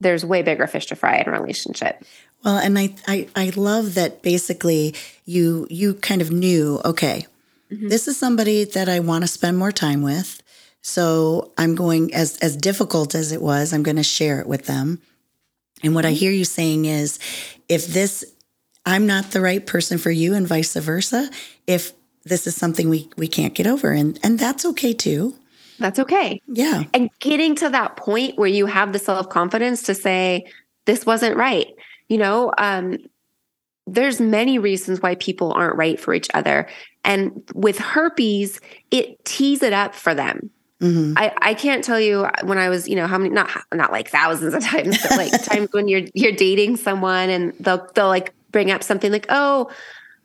there's 0.00 0.24
way 0.24 0.42
bigger 0.42 0.66
fish 0.66 0.86
to 0.86 0.96
fry 0.96 1.18
in 1.18 1.28
a 1.28 1.32
relationship. 1.32 2.04
Well, 2.44 2.58
and 2.58 2.78
I, 2.78 2.94
I, 3.08 3.28
I 3.34 3.52
love 3.56 3.94
that 3.94 4.22
basically 4.22 4.94
you 5.24 5.66
you 5.70 5.94
kind 5.94 6.22
of 6.22 6.30
knew, 6.30 6.80
okay, 6.84 7.26
mm-hmm. 7.70 7.88
this 7.88 8.06
is 8.06 8.18
somebody 8.18 8.64
that 8.64 8.88
I 8.88 9.00
want 9.00 9.24
to 9.24 9.28
spend 9.28 9.58
more 9.58 9.72
time 9.72 10.02
with. 10.02 10.42
So 10.82 11.52
I'm 11.58 11.74
going 11.74 12.14
as 12.14 12.36
as 12.38 12.56
difficult 12.56 13.14
as 13.14 13.32
it 13.32 13.42
was, 13.42 13.72
I'm 13.72 13.82
going 13.82 13.96
to 13.96 14.02
share 14.02 14.40
it 14.40 14.46
with 14.46 14.66
them. 14.66 15.00
And 15.82 15.94
what 15.94 16.04
I 16.04 16.10
mm-hmm. 16.10 16.16
hear 16.16 16.32
you 16.32 16.44
saying 16.44 16.84
is 16.84 17.18
if 17.68 17.86
this 17.86 18.24
I'm 18.86 19.06
not 19.06 19.32
the 19.32 19.40
right 19.40 19.66
person 19.66 19.98
for 19.98 20.12
you 20.12 20.34
and 20.34 20.46
vice 20.46 20.74
versa. 20.74 21.28
If 21.66 21.92
this 22.24 22.46
is 22.46 22.54
something 22.54 22.88
we 22.88 23.10
we 23.16 23.28
can't 23.28 23.54
get 23.54 23.66
over 23.66 23.92
and 23.92 24.18
and 24.22 24.38
that's 24.38 24.64
okay 24.64 24.92
too. 24.92 25.34
That's 25.78 25.98
okay. 25.98 26.40
Yeah. 26.48 26.84
And 26.94 27.10
getting 27.20 27.54
to 27.56 27.68
that 27.70 27.96
point 27.96 28.38
where 28.38 28.48
you 28.48 28.66
have 28.66 28.92
the 28.92 28.98
self-confidence 28.98 29.82
to 29.84 29.94
say 29.94 30.46
this 30.84 31.04
wasn't 31.04 31.36
right. 31.36 31.66
You 32.08 32.18
know, 32.18 32.52
um 32.58 32.98
there's 33.86 34.20
many 34.20 34.58
reasons 34.58 35.00
why 35.00 35.14
people 35.14 35.52
aren't 35.52 35.76
right 35.76 35.98
for 36.00 36.12
each 36.12 36.28
other. 36.34 36.66
And 37.04 37.48
with 37.54 37.78
herpes, 37.78 38.60
it 38.90 39.24
tees 39.24 39.62
it 39.62 39.72
up 39.72 39.94
for 39.94 40.12
them. 40.12 40.50
Mm-hmm. 40.80 41.14
I, 41.16 41.32
I 41.40 41.54
can't 41.54 41.82
tell 41.82 41.98
you 41.98 42.28
when 42.42 42.58
I 42.58 42.68
was, 42.68 42.86
you 42.86 42.96
know, 42.96 43.06
how 43.06 43.16
many 43.16 43.30
not 43.30 43.48
not 43.72 43.92
like 43.92 44.10
thousands 44.10 44.54
of 44.54 44.62
times, 44.62 45.00
but 45.02 45.16
like 45.16 45.42
times 45.44 45.68
when 45.72 45.88
you're 45.88 46.02
you're 46.12 46.32
dating 46.32 46.76
someone 46.76 47.30
and 47.30 47.54
they'll 47.60 47.88
they'll 47.94 48.08
like 48.08 48.34
bring 48.50 48.70
up 48.70 48.82
something 48.82 49.10
like, 49.10 49.26
oh, 49.30 49.70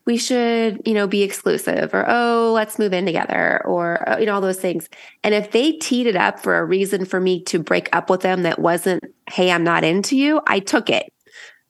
we 0.05 0.17
should, 0.17 0.81
you 0.85 0.93
know, 0.93 1.07
be 1.07 1.21
exclusive 1.21 1.93
or, 1.93 2.05
oh, 2.07 2.51
let's 2.53 2.79
move 2.79 2.93
in 2.93 3.05
together 3.05 3.61
or, 3.65 4.07
uh, 4.09 4.17
you 4.17 4.25
know, 4.25 4.33
all 4.33 4.41
those 4.41 4.59
things. 4.59 4.89
And 5.23 5.33
if 5.35 5.51
they 5.51 5.73
teed 5.73 6.07
it 6.07 6.15
up 6.15 6.39
for 6.39 6.57
a 6.57 6.65
reason 6.65 7.05
for 7.05 7.19
me 7.19 7.43
to 7.43 7.59
break 7.59 7.87
up 7.93 8.09
with 8.09 8.21
them 8.21 8.43
that 8.43 8.59
wasn't, 8.59 9.03
hey, 9.29 9.51
I'm 9.51 9.63
not 9.63 9.83
into 9.83 10.17
you, 10.17 10.41
I 10.47 10.59
took 10.59 10.89
it. 10.89 11.11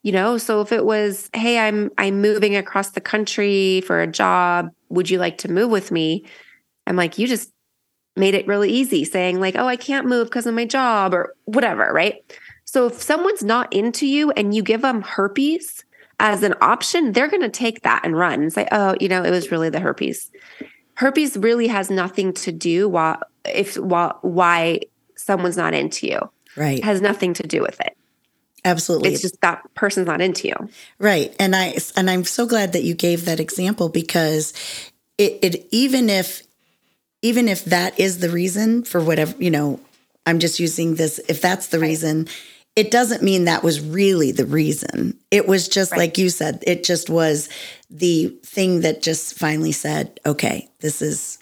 You 0.04 0.12
know, 0.12 0.38
so 0.40 0.62
if 0.62 0.72
it 0.72 0.84
was, 0.84 1.30
hey, 1.34 1.60
I'm 1.60 1.92
I'm 2.00 2.22
moving 2.22 2.56
across 2.56 2.90
the 2.92 3.02
country 3.02 3.82
for 3.82 4.02
a 4.02 4.08
job, 4.08 4.72
would 4.90 5.12
you 5.12 5.20
like 5.20 5.38
to 5.40 5.52
move 5.52 5.70
with 5.70 5.92
me? 5.92 6.26
I'm 6.88 6.96
like, 6.96 7.20
you 7.20 7.28
just 7.28 7.52
made 8.16 8.34
it 8.34 8.48
really 8.48 8.72
easy 8.72 9.06
saying 9.06 9.40
like, 9.40 9.56
oh, 9.56 9.68
I 9.68 9.76
can't 9.76 10.08
move 10.08 10.28
because 10.28 10.48
of 10.48 10.56
my 10.56 10.66
job 10.66 11.14
or 11.14 11.36
whatever, 11.46 11.92
right? 11.94 12.16
So 12.66 12.88
if 12.88 13.02
someone's 13.02 13.44
not 13.44 13.72
into 13.72 14.08
you 14.08 14.32
and 14.32 14.56
you 14.56 14.64
give 14.64 14.82
them 14.82 15.02
herpes, 15.02 15.84
as 16.22 16.44
an 16.44 16.54
option, 16.62 17.12
they're 17.12 17.28
going 17.28 17.42
to 17.42 17.50
take 17.50 17.82
that 17.82 18.06
and 18.06 18.16
run 18.16 18.42
and 18.42 18.54
say, 18.54 18.68
"Oh, 18.72 18.96
you 19.00 19.10
know, 19.10 19.24
it 19.24 19.32
was 19.32 19.52
really 19.52 19.70
the 19.70 19.80
herpes." 19.80 20.32
Herpes 20.94 21.36
really 21.36 21.68
has 21.68 21.90
nothing 21.90 22.32
to 22.34 22.52
do 22.52 22.88
why 22.88 23.18
if 23.44 23.76
why, 23.76 24.14
why 24.22 24.82
someone's 25.16 25.58
not 25.58 25.74
into 25.74 26.08
you. 26.08 26.32
Right. 26.56 26.78
It 26.78 26.84
has 26.84 27.02
nothing 27.02 27.34
to 27.36 27.48
do 27.48 27.62
with 27.62 27.80
it. 27.82 27.98
Absolutely. 28.64 29.12
It's 29.12 29.22
just 29.22 29.42
that 29.42 29.64
person's 29.74 30.06
not 30.06 30.22
into 30.22 30.48
you. 30.48 30.70
Right. 31.00 31.36
And 31.40 31.56
I 31.56 31.76
and 31.96 32.10
I'm 32.10 32.24
so 32.24 32.46
glad 32.46 32.74
that 32.74 32.84
you 32.84 32.94
gave 32.94 33.26
that 33.26 33.40
example 33.40 33.90
because 33.90 34.54
it, 35.18 35.40
it 35.42 35.68
even 35.72 36.10
if 36.10 36.44
even 37.24 37.48
if 37.48 37.66
that 37.66 38.00
is 38.00 38.20
the 38.20 38.30
reason 38.30 38.84
for 38.84 39.02
whatever, 39.02 39.34
you 39.42 39.50
know, 39.50 39.80
I'm 40.28 40.38
just 40.38 40.60
using 40.60 40.96
this 40.96 41.20
if 41.28 41.42
that's 41.42 41.68
the 41.68 41.80
reason, 41.80 42.28
it 42.76 42.92
doesn't 42.92 43.24
mean 43.24 43.46
that 43.46 43.64
was 43.64 43.82
really 43.82 44.32
the 44.32 44.46
reason. 44.46 45.18
It 45.32 45.48
was 45.48 45.68
just 45.68 45.92
right. 45.92 46.00
like 46.00 46.18
you 46.18 46.30
said, 46.30 46.64
it 46.68 46.84
just 46.84 47.10
was 47.10 47.50
the 47.90 48.38
thing 48.44 48.82
that 48.82 49.02
just 49.02 49.38
finally 49.38 49.72
said, 49.72 50.20
okay, 50.26 50.70
this 50.80 51.02
is 51.02 51.40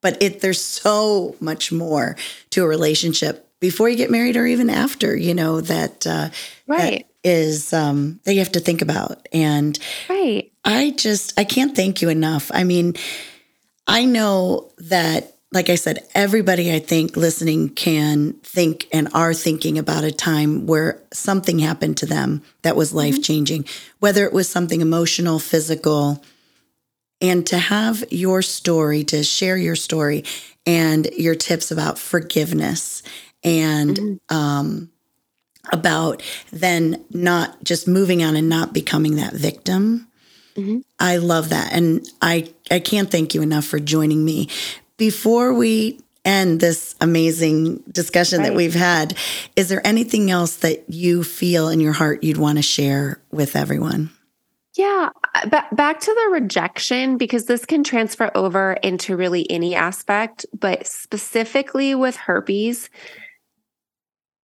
but 0.00 0.22
it 0.22 0.40
there's 0.40 0.62
so 0.62 1.36
much 1.40 1.72
more 1.72 2.16
to 2.50 2.64
a 2.64 2.68
relationship 2.68 3.46
before 3.60 3.88
you 3.88 3.96
get 3.96 4.10
married 4.10 4.36
or 4.36 4.46
even 4.46 4.70
after, 4.70 5.14
you 5.16 5.34
know, 5.34 5.60
that 5.60 6.06
uh 6.06 6.30
right. 6.66 7.00
That 7.00 7.06
is 7.22 7.72
um 7.72 8.20
that 8.24 8.32
you 8.32 8.38
have 8.38 8.52
to 8.52 8.60
think 8.60 8.80
about. 8.80 9.28
And 9.32 9.78
right. 10.08 10.50
I 10.64 10.92
just 10.96 11.38
I 11.38 11.44
can't 11.44 11.76
thank 11.76 12.00
you 12.00 12.08
enough. 12.08 12.50
I 12.54 12.64
mean, 12.64 12.94
I 13.86 14.04
know 14.04 14.70
that 14.78 15.36
like 15.52 15.68
I 15.68 15.74
said, 15.74 16.06
everybody 16.14 16.72
I 16.72 16.78
think 16.78 17.16
listening 17.16 17.70
can 17.70 18.34
think 18.42 18.86
and 18.92 19.08
are 19.12 19.34
thinking 19.34 19.78
about 19.78 20.04
a 20.04 20.12
time 20.12 20.66
where 20.66 21.02
something 21.12 21.58
happened 21.58 21.96
to 21.98 22.06
them 22.06 22.42
that 22.62 22.76
was 22.76 22.94
life 22.94 23.20
changing, 23.20 23.64
mm-hmm. 23.64 23.96
whether 23.98 24.24
it 24.24 24.32
was 24.32 24.48
something 24.48 24.80
emotional, 24.80 25.38
physical. 25.38 26.22
And 27.20 27.46
to 27.48 27.58
have 27.58 28.04
your 28.10 28.42
story, 28.42 29.02
to 29.04 29.24
share 29.24 29.56
your 29.56 29.76
story 29.76 30.24
and 30.66 31.06
your 31.16 31.34
tips 31.34 31.70
about 31.70 31.98
forgiveness 31.98 33.02
and 33.42 33.96
mm-hmm. 33.96 34.36
um, 34.36 34.90
about 35.72 36.22
then 36.52 37.04
not 37.10 37.62
just 37.64 37.88
moving 37.88 38.22
on 38.22 38.36
and 38.36 38.48
not 38.48 38.72
becoming 38.72 39.16
that 39.16 39.34
victim. 39.34 40.06
Mm-hmm. 40.54 40.78
I 40.98 41.16
love 41.16 41.48
that. 41.48 41.72
And 41.72 42.06
I, 42.22 42.52
I 42.70 42.78
can't 42.78 43.10
thank 43.10 43.34
you 43.34 43.42
enough 43.42 43.64
for 43.64 43.80
joining 43.80 44.24
me 44.24 44.48
before 45.00 45.54
we 45.54 45.98
end 46.26 46.60
this 46.60 46.94
amazing 47.00 47.78
discussion 47.90 48.40
right. 48.40 48.48
that 48.48 48.54
we've 48.54 48.74
had, 48.74 49.16
is 49.56 49.70
there 49.70 49.84
anything 49.84 50.30
else 50.30 50.56
that 50.56 50.84
you 50.90 51.24
feel 51.24 51.70
in 51.70 51.80
your 51.80 51.94
heart 51.94 52.22
you'd 52.22 52.36
want 52.36 52.58
to 52.58 52.62
share 52.62 53.18
with 53.32 53.56
everyone? 53.56 54.10
Yeah, 54.76 55.08
b- 55.50 55.58
back 55.72 56.00
to 56.00 56.14
the 56.14 56.32
rejection, 56.32 57.16
because 57.16 57.46
this 57.46 57.64
can 57.64 57.82
transfer 57.82 58.30
over 58.34 58.74
into 58.74 59.16
really 59.16 59.50
any 59.50 59.74
aspect, 59.74 60.44
but 60.52 60.86
specifically 60.86 61.94
with 61.94 62.16
herpes, 62.16 62.90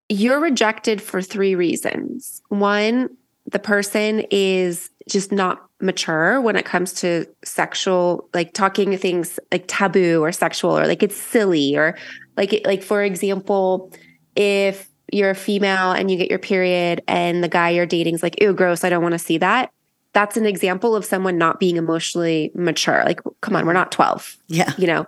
you're 0.08 0.40
rejected 0.40 1.02
for 1.02 1.22
three 1.22 1.56
reasons. 1.56 2.42
One, 2.48 3.10
the 3.46 3.60
person 3.60 4.24
is 4.32 4.90
just 5.10 5.34
not 5.34 5.65
mature 5.82 6.40
when 6.40 6.56
it 6.56 6.66
comes 6.66 6.94
to 6.94 7.26
sexual 7.44 8.30
like 8.34 8.54
talking 8.54 8.98
things 8.98 9.40
like 9.52 9.66
taboo 9.68 10.24
or 10.24 10.32
sexual 10.32 10.78
or 10.78 10.88
like 10.88 11.04
it's 11.04 11.18
silly 11.18 11.76
or 11.76 11.98
like 12.38 12.62
like 12.66 12.82
for 12.82 13.04
example 13.04 13.92
if 14.36 14.88
you're 15.12 15.32
a 15.32 15.36
female 15.36 15.92
and 15.92 16.10
you 16.10 16.18
get 16.18 16.30
your 16.30 16.40
period 16.40 17.02
and 17.08 17.44
the 17.44 17.50
guy 17.50 17.70
you're 17.70 17.86
dating 17.86 18.16
is 18.16 18.24
like 18.24 18.42
ew 18.42 18.54
gross 18.54 18.86
i 18.86 18.90
don't 18.90 19.04
want 19.04 19.14
to 19.14 19.20
see 19.20 19.38
that 19.38 19.70
that's 20.14 20.38
an 20.38 20.46
example 20.46 20.96
of 20.96 21.04
someone 21.04 21.38
not 21.38 21.60
being 21.60 21.76
emotionally 21.76 22.50
mature. 22.56 23.04
Like 23.04 23.20
come 23.42 23.56
on 23.56 23.66
we're 23.66 23.74
not 23.74 23.92
12 23.92 24.38
yeah. 24.48 24.72
you 24.78 24.88
know 24.88 25.06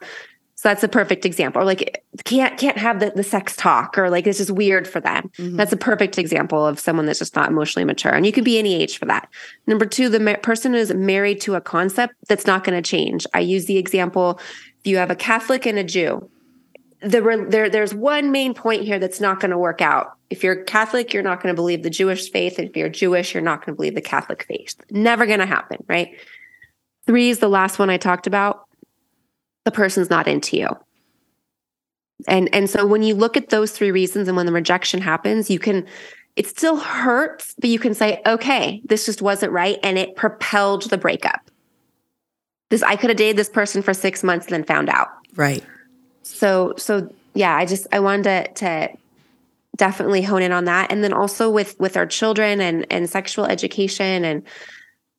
so 0.58 0.70
that's 0.70 0.84
a 0.84 0.88
perfect 0.88 1.24
example. 1.24 1.62
Or 1.62 1.65
like 1.65 2.04
can't 2.26 2.58
can't 2.58 2.80
have 2.80 3.00
the, 3.00 3.12
the 3.12 3.24
sex 3.24 3.56
talk 3.56 3.96
or 3.96 4.10
like 4.10 4.26
it's 4.26 4.39
just 4.39 4.50
weird 4.50 4.88
for 4.88 5.00
them. 5.00 5.30
Mm-hmm. 5.38 5.56
That's 5.56 5.72
a 5.72 5.78
perfect 5.78 6.17
example 6.17 6.65
of 6.65 6.80
someone 6.80 7.06
that's 7.06 7.20
just 7.20 7.36
not 7.36 7.50
emotionally 7.50 7.86
mature. 7.86 8.12
And 8.12 8.26
you 8.26 8.32
can 8.32 8.43
be 8.43 8.58
any 8.58 8.74
age 8.74 8.98
for 8.98 9.06
that. 9.06 9.30
Number 9.67 9.86
two, 9.86 10.10
the 10.10 10.20
ma- 10.20 10.36
person 10.38 10.74
is 10.74 10.91
married 10.91 11.41
to 11.41 11.54
a 11.54 11.62
concept 11.62 12.15
that's 12.28 12.48
not 12.48 12.63
going 12.63 12.82
to 12.82 12.88
change. 12.88 13.28
I 13.36 13.39
use 13.41 13.67
the 13.67 13.78
example: 13.78 14.39
if 14.80 14.88
you 14.88 14.98
have 14.98 15.12
a 15.12 15.15
Catholic 15.15 15.67
and 15.67 15.78
a 15.78 15.84
Jew, 15.84 16.28
the 17.02 17.46
there 17.50 17.70
there's 17.70 17.93
one 17.93 18.32
main 18.32 18.56
point 18.56 18.84
here 18.84 18.98
that's 18.98 19.22
not 19.22 19.39
going 19.39 19.52
to 19.52 19.60
work 19.60 19.80
out. 19.80 20.13
If 20.32 20.43
you're 20.43 20.63
Catholic, 20.63 21.13
you're 21.13 21.22
not 21.22 21.41
going 21.41 21.54
to 21.54 21.56
believe 21.56 21.84
the 21.84 21.91
Jewish 21.91 22.32
faith. 22.32 22.58
If 22.58 22.76
you're 22.76 22.89
Jewish, 22.89 23.36
you're 23.36 23.43
not 23.43 23.63
going 23.63 23.76
to 23.76 23.78
believe 23.78 23.93
the 23.93 24.02
Catholic 24.02 24.43
faith. 24.48 24.74
Never 24.89 25.28
going 25.28 25.39
to 25.39 25.46
happen, 25.46 25.84
right? 25.88 26.17
Three 27.06 27.30
is 27.30 27.38
the 27.38 27.48
last 27.48 27.78
one 27.78 27.91
I 27.91 27.98
talked 27.98 28.26
about 28.26 28.66
the 29.67 29.71
person's 29.71 30.10
not 30.10 30.30
into 30.30 30.56
you. 30.56 30.69
And 32.25 32.47
and 32.56 32.69
so 32.69 32.88
when 32.88 33.03
you 33.03 33.15
look 33.15 33.36
at 33.36 33.49
those 33.49 33.73
three 33.73 33.91
reasons 33.91 34.30
and 34.30 34.38
when 34.38 34.45
the 34.45 34.53
rejection 34.53 35.01
happens, 35.01 35.49
you 35.49 35.60
can 35.60 35.86
it 36.38 36.47
still 36.47 36.77
hurts, 36.77 37.53
but 37.60 37.69
you 37.69 37.77
can 37.77 37.93
say, 37.93 38.21
okay, 38.25 38.82
this 38.86 39.06
just 39.06 39.21
wasn't 39.21 39.51
right. 39.51 39.77
And 39.84 39.97
it 39.97 40.15
propelled 40.15 40.89
the 40.89 40.97
breakup. 40.97 41.51
This 42.69 42.82
I 42.82 42.95
could 42.95 43.10
have 43.10 43.17
dated 43.17 43.36
this 43.36 43.49
person 43.49 43.82
for 43.82 43.93
six 43.93 44.23
months 44.23 44.45
and 44.45 44.53
then 44.53 44.63
found 44.63 44.88
out. 44.88 45.10
Right. 45.36 45.65
So 46.23 46.73
so 46.77 47.13
yeah, 47.34 47.53
I 47.53 47.65
just 47.65 47.88
I 47.91 47.99
wanted 47.99 48.23
to 48.23 48.53
to 48.53 48.97
definitely 49.75 50.21
hone 50.21 50.43
in 50.43 50.53
on 50.53 50.63
that. 50.63 50.93
And 50.93 51.03
then 51.03 51.12
also 51.12 51.49
with 51.49 51.77
with 51.77 51.97
our 51.97 52.06
children 52.06 52.62
and 52.62 52.88
and 52.89 53.10
sexual 53.10 53.43
education 53.43 54.23
and 54.23 54.43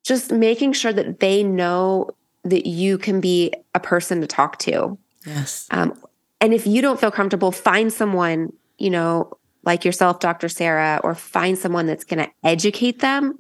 just 0.05 0.33
making 0.33 0.73
sure 0.73 0.95
that 0.95 1.21
they 1.21 1.43
know 1.43 2.09
that 2.45 2.67
you 2.67 2.99
can 2.99 3.21
be 3.21 3.53
a 3.75 3.81
person 3.81 4.21
to 4.21 4.27
talk 4.27 4.59
to. 4.61 4.99
Yes. 5.27 5.67
Um, 5.71 5.95
and 6.41 6.55
if 6.55 6.67
you 6.67 6.81
don't 6.83 7.01
feel 7.01 7.11
comfortable, 7.11 7.53
find 7.53 7.93
someone, 7.93 8.53
you 8.79 8.91
know, 8.91 9.33
like 9.65 9.85
yourself, 9.85 10.21
Dr. 10.21 10.49
Sarah, 10.49 11.01
or 11.03 11.15
find 11.15 11.59
someone 11.59 11.87
that's 11.87 12.05
going 12.05 12.25
to 12.25 12.31
educate 12.45 13.01
them 13.01 13.39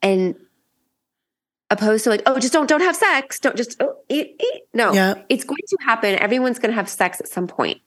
and 0.00 0.34
opposed 1.70 2.04
to 2.04 2.10
like, 2.10 2.22
oh, 2.26 2.38
just 2.38 2.52
don't, 2.52 2.68
don't 2.68 2.80
have 2.80 2.96
sex. 2.96 3.40
Don't 3.40 3.56
just, 3.56 3.80
oh, 3.82 3.96
eat, 4.08 4.40
eat. 4.40 4.62
No, 4.72 4.92
yeah. 4.92 5.14
it's 5.28 5.44
going 5.44 5.58
to 5.68 5.76
happen. 5.84 6.14
Everyone's 6.16 6.58
going 6.58 6.70
to 6.70 6.76
have 6.76 6.88
sex 6.88 7.20
at 7.20 7.28
some 7.28 7.48
point, 7.48 7.80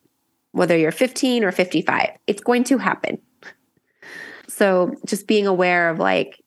whether 0.51 0.77
you're 0.77 0.91
15 0.91 1.43
or 1.43 1.51
55, 1.51 2.09
it's 2.27 2.41
going 2.41 2.65
to 2.65 2.77
happen. 2.77 3.19
So 4.47 4.93
just 5.05 5.25
being 5.25 5.47
aware 5.47 5.89
of 5.89 5.99
like, 5.99 6.43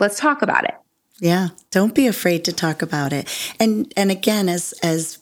let's 0.00 0.18
talk 0.18 0.42
about 0.42 0.64
it. 0.64 0.74
Yeah, 1.20 1.48
don't 1.70 1.94
be 1.94 2.06
afraid 2.06 2.44
to 2.46 2.52
talk 2.52 2.82
about 2.82 3.12
it. 3.12 3.28
And 3.60 3.92
and 3.96 4.10
again 4.10 4.48
as 4.48 4.72
as 4.82 5.18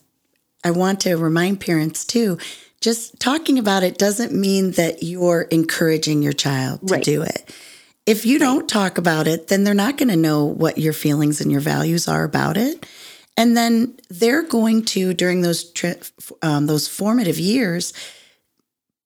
I 0.64 0.70
want 0.70 1.00
to 1.00 1.16
remind 1.16 1.60
parents 1.60 2.04
too, 2.04 2.38
just 2.80 3.18
talking 3.20 3.58
about 3.58 3.82
it 3.82 3.98
doesn't 3.98 4.32
mean 4.32 4.72
that 4.72 5.02
you're 5.02 5.42
encouraging 5.42 6.22
your 6.22 6.32
child 6.32 6.86
to 6.88 6.94
right. 6.94 7.04
do 7.04 7.22
it. 7.22 7.54
If 8.06 8.24
you 8.24 8.38
right. 8.38 8.46
don't 8.46 8.68
talk 8.68 8.96
about 8.96 9.26
it, 9.26 9.48
then 9.48 9.64
they're 9.64 9.74
not 9.74 9.98
going 9.98 10.08
to 10.08 10.16
know 10.16 10.44
what 10.44 10.78
your 10.78 10.92
feelings 10.92 11.40
and 11.40 11.52
your 11.52 11.60
values 11.60 12.08
are 12.08 12.24
about 12.24 12.56
it. 12.56 12.86
And 13.36 13.56
then 13.56 13.98
they're 14.08 14.42
going 14.42 14.84
to 14.86 15.14
during 15.14 15.42
those 15.42 15.70
tri- 15.72 15.98
um, 16.42 16.66
those 16.66 16.88
formative 16.88 17.38
years 17.38 17.92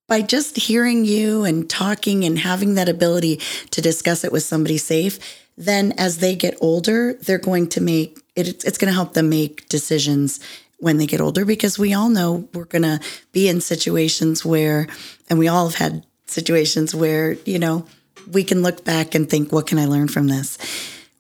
by 0.09 0.21
just 0.21 0.57
hearing 0.57 1.05
you 1.05 1.45
and 1.45 1.69
talking 1.69 2.25
and 2.25 2.39
having 2.39 2.75
that 2.75 2.89
ability 2.89 3.41
to 3.71 3.81
discuss 3.81 4.25
it 4.25 4.33
with 4.33 4.43
somebody 4.43 4.79
safe, 4.79 5.19
then 5.65 5.93
as 5.93 6.19
they 6.19 6.35
get 6.35 6.57
older, 6.61 7.15
they're 7.15 7.39
going 7.39 7.69
to 7.69 7.81
make 7.81 8.19
it, 8.35 8.65
it's 8.65 8.79
going 8.79 8.91
to 8.91 8.95
help 8.95 9.13
them 9.15 9.29
make 9.29 9.69
decisions 9.69 10.41
when 10.79 10.97
they 10.97 11.07
get 11.07 11.21
older 11.21 11.45
because 11.45 11.79
we 11.79 11.95
all 11.95 12.09
know 12.09 12.49
we're 12.55 12.65
going 12.65 12.83
to 12.83 13.01
be 13.33 13.49
in 13.49 13.61
situations 13.61 14.45
where, 14.45 14.89
and 15.29 15.39
we 15.39 15.49
all 15.49 15.69
have 15.69 15.77
had 15.77 16.05
situations 16.27 16.95
where, 16.95 17.35
you 17.45 17.59
know, 17.59 17.87
we 18.31 18.43
can 18.43 18.63
look 18.63 18.85
back 18.85 19.15
and 19.15 19.29
think, 19.29 19.53
what 19.53 19.67
can 19.67 19.79
I 19.79 19.87
learn 19.87 20.09
from 20.09 20.29
this? 20.29 20.59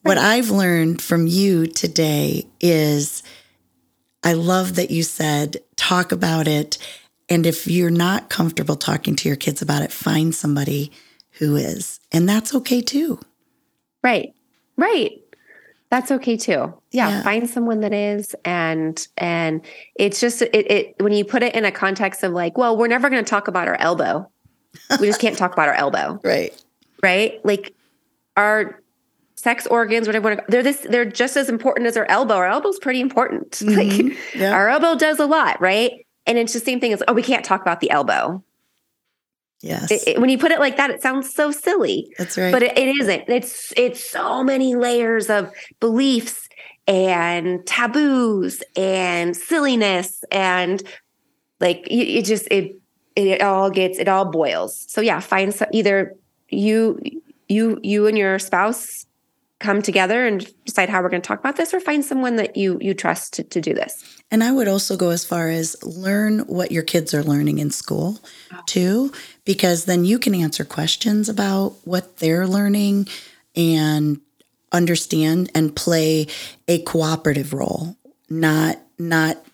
What 0.02 0.18
I've 0.18 0.50
learned 0.50 1.00
from 1.00 1.26
you 1.26 1.66
today 1.66 2.46
is 2.60 3.22
I 4.24 4.32
love 4.32 4.74
that 4.76 4.90
you 4.90 5.02
said, 5.02 5.58
talk 5.76 6.12
about 6.12 6.48
it. 6.48 6.78
And 7.28 7.46
if 7.46 7.66
you're 7.66 7.90
not 7.90 8.30
comfortable 8.30 8.76
talking 8.76 9.14
to 9.16 9.28
your 9.28 9.36
kids 9.36 9.62
about 9.62 9.82
it, 9.82 9.92
find 9.92 10.34
somebody 10.34 10.90
who 11.38 11.56
is. 11.56 12.00
And 12.10 12.28
that's 12.28 12.54
okay 12.54 12.82
too. 12.82 13.20
Right. 14.02 14.34
Right. 14.76 15.22
That's 15.90 16.10
okay 16.10 16.38
too. 16.38 16.72
Yeah, 16.90 17.08
yeah, 17.10 17.22
find 17.22 17.50
someone 17.50 17.80
that 17.80 17.92
is 17.92 18.34
and 18.46 19.06
and 19.18 19.60
it's 19.94 20.20
just 20.20 20.40
it, 20.40 20.54
it 20.54 20.94
when 21.00 21.12
you 21.12 21.22
put 21.22 21.42
it 21.42 21.54
in 21.54 21.66
a 21.66 21.70
context 21.70 22.22
of 22.22 22.32
like, 22.32 22.56
well, 22.56 22.78
we're 22.78 22.88
never 22.88 23.10
going 23.10 23.22
to 23.22 23.28
talk 23.28 23.46
about 23.46 23.68
our 23.68 23.76
elbow. 23.76 24.26
We 25.00 25.06
just 25.06 25.20
can't 25.20 25.36
talk 25.36 25.52
about 25.52 25.68
our 25.68 25.74
elbow. 25.74 26.18
Right. 26.24 26.64
Right? 27.02 27.44
Like 27.44 27.74
our 28.38 28.80
sex 29.34 29.66
organs, 29.66 30.06
whatever, 30.06 30.42
they're 30.48 30.62
this, 30.62 30.86
they're 30.88 31.04
just 31.04 31.36
as 31.36 31.48
important 31.48 31.86
as 31.86 31.96
our 31.96 32.06
elbow. 32.06 32.36
Our 32.36 32.46
elbow's 32.46 32.78
pretty 32.78 33.00
important. 33.00 33.50
Mm-hmm. 33.62 34.06
Like 34.06 34.18
yeah. 34.34 34.52
our 34.52 34.68
elbow 34.68 34.96
does 34.96 35.18
a 35.18 35.26
lot, 35.26 35.60
right? 35.60 36.06
And 36.26 36.38
it's 36.38 36.52
the 36.52 36.60
same 36.60 36.80
thing 36.80 36.92
as, 36.92 37.02
oh, 37.06 37.12
we 37.12 37.22
can't 37.22 37.44
talk 37.44 37.60
about 37.60 37.80
the 37.80 37.90
elbow. 37.90 38.42
Yes. 39.62 39.90
It, 39.90 40.02
it, 40.06 40.20
when 40.20 40.28
you 40.28 40.38
put 40.38 40.50
it 40.50 40.58
like 40.58 40.76
that, 40.76 40.90
it 40.90 41.00
sounds 41.00 41.32
so 41.32 41.50
silly. 41.50 42.12
That's 42.18 42.36
right. 42.36 42.52
But 42.52 42.64
it, 42.64 42.76
it 42.76 43.00
isn't. 43.00 43.24
It's 43.28 43.72
it's 43.76 44.04
so 44.04 44.42
many 44.42 44.74
layers 44.74 45.30
of 45.30 45.52
beliefs 45.80 46.48
and 46.86 47.64
taboos 47.64 48.62
and 48.76 49.36
silliness 49.36 50.24
and 50.32 50.82
like 51.60 51.86
it, 51.88 52.24
just 52.24 52.48
it 52.50 52.76
it 53.14 53.40
all 53.40 53.70
gets 53.70 53.98
it 53.98 54.08
all 54.08 54.24
boils. 54.24 54.84
So 54.88 55.00
yeah, 55.00 55.20
find 55.20 55.54
some, 55.54 55.68
either 55.72 56.16
you 56.48 57.00
you 57.48 57.78
you 57.82 58.06
and 58.06 58.18
your 58.18 58.38
spouse 58.40 59.06
come 59.62 59.80
together 59.80 60.26
and 60.26 60.52
decide 60.64 60.88
how 60.88 61.00
we're 61.00 61.08
going 61.08 61.22
to 61.22 61.26
talk 61.26 61.38
about 61.38 61.56
this 61.56 61.72
or 61.72 61.80
find 61.80 62.04
someone 62.04 62.36
that 62.36 62.56
you 62.56 62.78
you 62.80 62.92
trust 62.92 63.32
to, 63.32 63.44
to 63.44 63.60
do 63.60 63.72
this 63.72 64.20
and 64.30 64.42
i 64.42 64.50
would 64.50 64.66
also 64.66 64.96
go 64.96 65.10
as 65.10 65.24
far 65.24 65.48
as 65.48 65.80
learn 65.84 66.40
what 66.40 66.72
your 66.72 66.82
kids 66.82 67.14
are 67.14 67.22
learning 67.22 67.60
in 67.60 67.70
school 67.70 68.18
too 68.66 69.12
because 69.44 69.84
then 69.84 70.04
you 70.04 70.18
can 70.18 70.34
answer 70.34 70.64
questions 70.64 71.28
about 71.28 71.74
what 71.84 72.18
they're 72.18 72.46
learning 72.46 73.08
and 73.56 74.20
understand 74.70 75.50
and 75.54 75.76
play 75.76 76.26
a 76.66 76.80
cooperative 76.82 77.52
role 77.52 77.96
not 78.30 78.78
not 78.98 79.44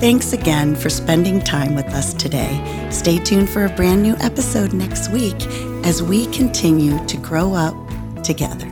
Thanks 0.00 0.32
again 0.32 0.74
for 0.74 0.90
spending 0.90 1.40
time 1.40 1.76
with 1.76 1.86
us 1.86 2.12
today. 2.14 2.88
Stay 2.90 3.18
tuned 3.18 3.48
for 3.48 3.66
a 3.66 3.70
brand 3.70 4.02
new 4.02 4.16
episode 4.16 4.72
next 4.72 5.10
week 5.10 5.40
as 5.84 6.02
we 6.02 6.26
continue 6.26 6.98
to 7.06 7.16
grow 7.16 7.54
up 7.54 7.76
together. 8.24 8.71